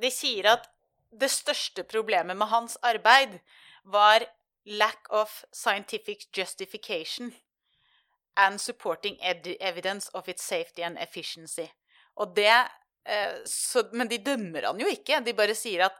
[0.00, 0.68] de sier at
[1.12, 3.40] det største problemet med hans arbeid
[3.84, 4.26] var
[4.64, 7.34] lack of scientific justification
[8.36, 11.68] and supporting evidence of its safety and efficiency.
[12.16, 12.68] Og det
[13.06, 15.24] eh, så, Men de dømmer han jo ikke.
[15.24, 15.94] De bare sier at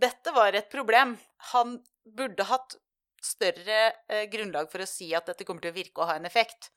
[0.00, 1.18] dette var et problem.
[1.52, 2.76] Han burde hatt
[3.22, 3.80] større
[4.10, 6.72] eh, grunnlag for å si at dette kommer til å virke og ha en effekt.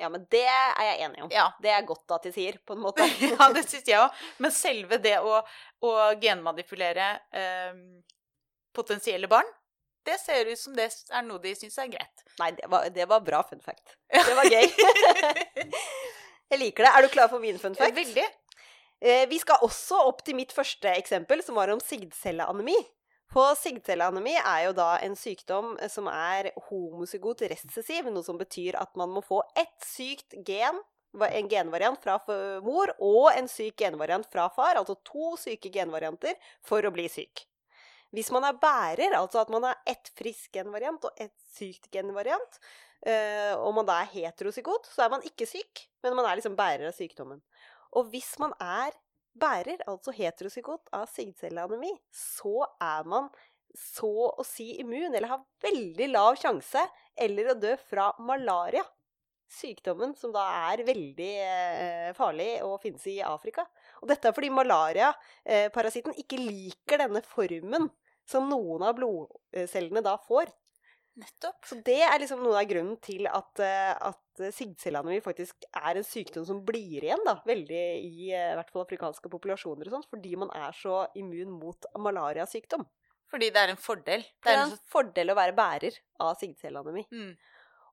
[0.00, 1.30] Ja, men det er jeg enig om.
[1.32, 3.04] Ja, Det er godt at de sier, på en måte.
[3.32, 4.22] ja, det syns jeg òg.
[4.42, 5.42] Men selve det å,
[5.84, 5.92] å
[6.22, 7.74] genmanipulere eh,
[8.74, 9.48] potensielle barn,
[10.02, 12.24] det ser ut som det er noe de syns er greit.
[12.40, 13.94] Nei, det var, det var bra fun fact.
[14.10, 14.66] Det var gøy.
[16.50, 16.90] jeg liker det.
[16.90, 17.94] Er du klar for min fun fact?
[17.94, 18.24] Veldig.
[19.02, 22.80] Eh, vi skal også opp til mitt første eksempel, som var om sigdcelleanemi.
[23.32, 28.76] For sigdcelleanemi er jo da en sykdom eh, som er homozygot recessiv, noe som betyr
[28.80, 30.80] at man må få ett sykt gen,
[31.12, 32.18] en genvariant fra
[32.64, 37.46] mor, og en syk genvariant fra far, altså to syke genvarianter, for å bli syk.
[38.12, 42.58] Hvis man er bærer, altså at man har ett frisk genvariant og ett sykt genvariant,
[43.08, 46.56] øh, og man da er heterozygot, så er man ikke syk, men man er liksom
[46.56, 47.40] bærer av sykdommen.
[47.96, 48.92] Og hvis man er
[49.38, 53.30] bærer, altså heterozygot av sigdcelleanemi, så er man
[53.72, 56.82] så å si immun, eller har veldig lav sjanse,
[57.16, 58.84] eller å dø fra malaria.
[59.52, 63.66] Sykdommen som da er veldig eh, farlig og finnes i Afrika.
[64.00, 67.90] Og dette er fordi malariaparasitten eh, ikke liker denne formen
[68.28, 70.48] som noen av blodcellene da får.
[71.20, 71.58] Nettopp.
[71.68, 76.06] Så det er liksom noe av grunnen til at, eh, at sigdcelleanemi faktisk er en
[76.06, 80.08] sykdom som blir igjen da, veldig i, eh, i hvert fall afrikanske populasjoner og sånt,
[80.08, 82.86] fordi man er så immun mot malariasykdom.
[83.32, 84.24] Fordi det er en fordel.
[84.44, 87.06] Det er en fordel å være bærer av sigdcelleanemi.
[87.12, 87.36] Mm.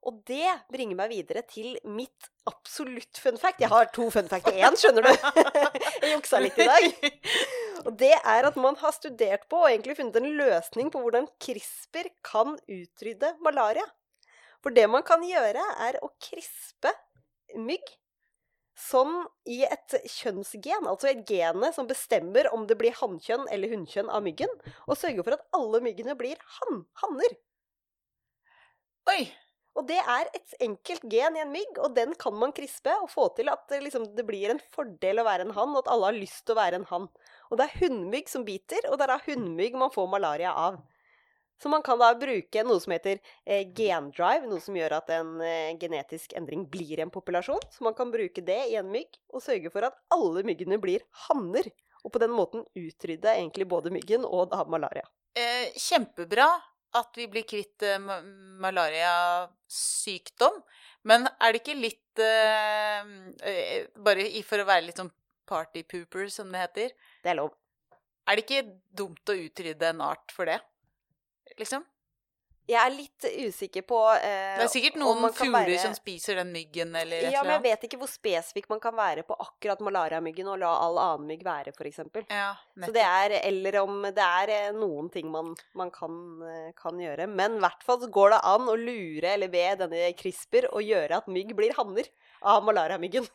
[0.07, 3.59] Og det bringer meg videre til mitt absolutt fun fact.
[3.59, 5.11] Jeg har to fun fact i én, skjønner du.
[6.03, 6.87] Jeg juksa litt i dag.
[7.85, 11.29] Og det er at man har studert på og egentlig funnet en løsning på hvordan
[11.43, 13.85] CRISPR kan utrydde malaria.
[14.63, 16.91] For det man kan gjøre, er å krispe
[17.55, 17.85] mygg
[18.79, 24.11] sånn i et kjønnsgen, altså et gene som bestemmer om det blir hannkjønn eller hunnkjønn
[24.11, 24.51] av myggen,
[24.87, 27.35] og sørge for at alle myggene blir han, hanner.
[29.11, 29.21] Oi!
[29.77, 33.09] Og det er et enkelt gen i en mygg, og den kan man krispe og
[33.11, 35.91] få til at det, liksom, det blir en fordel å være en hann, og at
[35.93, 37.09] alle har lyst til å være en hann.
[37.49, 40.81] Og det er hunnmygg som biter, og det er da hunnmygg man får malaria av.
[41.59, 45.33] Så man kan da bruke noe som heter eh, gendrive, noe som gjør at en
[45.43, 47.59] eh, genetisk endring blir en populasjon.
[47.73, 51.03] Så man kan bruke det i en mygg, og sørge for at alle myggene blir
[51.27, 51.67] hanner.
[52.05, 55.03] Og på den måten utrydde egentlig både myggen og da malaria.
[55.35, 56.47] Eh, kjempebra
[56.97, 57.99] at vi blir kvitt uh,
[58.63, 60.61] malariasykdom.
[61.09, 63.03] Men er det ikke litt uh,
[64.03, 65.13] Bare for å være litt sånn
[65.49, 66.89] partypooper, som det heter
[67.23, 67.51] Det er lov.
[68.29, 70.59] Er det ikke dumt å utrydde en art for det?
[71.57, 71.81] Liksom?
[72.69, 75.79] Jeg er litt usikker på eh, Det er sikkert noen fugler være...
[75.81, 79.23] som spiser den myggen, eller Ja, men jeg vet ikke hvor spesifikk man kan være
[79.25, 82.03] på akkurat malariamyggen og la all annen mygg være, f.eks.
[82.29, 82.51] Ja,
[82.85, 86.13] Så det er Eller om det er eh, noen ting man, man kan,
[86.45, 87.25] eh, kan, gjøre.
[87.31, 90.85] Men i hvert fall så går det an å lure eller ved denne CRISPR og
[90.85, 92.09] gjøre at mygg blir hanner
[92.45, 93.25] av malariamyggen.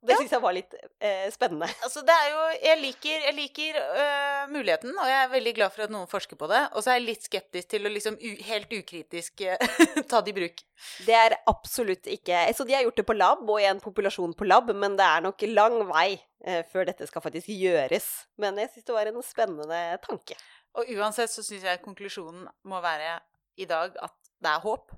[0.00, 0.74] Det syns jeg var litt
[1.04, 1.66] eh, spennende.
[1.84, 5.74] Altså, det er jo Jeg liker, jeg liker øh, muligheten, og jeg er veldig glad
[5.74, 6.60] for at noen forsker på det.
[6.72, 8.16] Og så er jeg litt skeptisk til å liksom
[8.46, 10.64] helt ukritisk uh, ta det i bruk.
[11.04, 14.32] Det er absolutt ikke Så de har gjort det på lab, og i en populasjon
[14.36, 18.08] på lab, men det er nok lang vei uh, før dette skal faktisk gjøres.
[18.40, 20.38] Men jeg syns det var en spennende tanke.
[20.80, 23.18] Og uansett så syns jeg konklusjonen må være
[23.60, 24.96] i dag at det er håp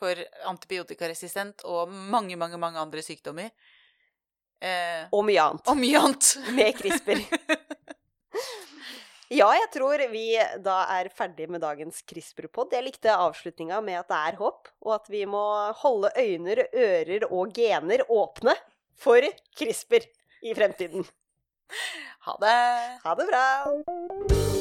[0.00, 0.20] for
[0.50, 3.50] antibiotikaresistent og mange, mange, mange andre sykdommer.
[4.60, 5.68] Eh, og mye annet.
[5.68, 6.30] Og mye annet.
[6.56, 7.22] Med CRISPR.
[9.40, 10.26] ja, jeg tror vi
[10.64, 12.72] da er ferdig med dagens CRISPR-pod.
[12.76, 15.44] Jeg likte avslutninga med at det er håp, og at vi må
[15.82, 18.56] holde øyne, ører og gener åpne
[18.96, 19.24] for
[19.58, 20.08] CRISPR
[20.46, 21.06] i fremtiden.
[22.26, 22.58] Ha det.
[23.04, 24.55] Ha det bra.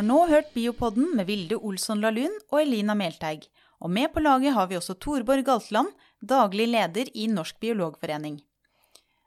[0.00, 3.42] Har nå hørt Biopodden med Vilde Olsson Lahlun og Elina Melteig.
[3.84, 5.90] Og med på laget har vi også Torborg Galtland,
[6.24, 8.38] daglig leder i Norsk biologforening.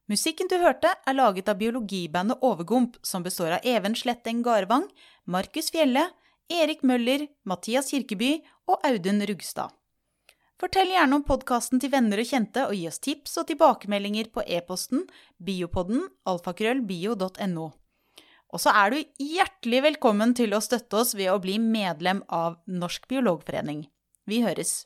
[0.09, 4.87] Musikken du hørte, er laget av biologibandet Overgump, som består av Even Sletteng Garvang,
[5.25, 6.07] Markus Fjelle,
[6.49, 9.77] Erik Møller, Mathias Kirkeby og Audun Rugstad.
[10.57, 14.41] Fortell gjerne om podkasten til venner og kjente, og gi oss tips og tilbakemeldinger på
[14.47, 15.05] e-posten
[15.37, 17.69] biopodden alfakrøllbio.no.
[18.53, 22.59] Og så er du hjertelig velkommen til å støtte oss ved å bli medlem av
[22.69, 23.87] Norsk biologforening.
[24.29, 24.83] Vi høres.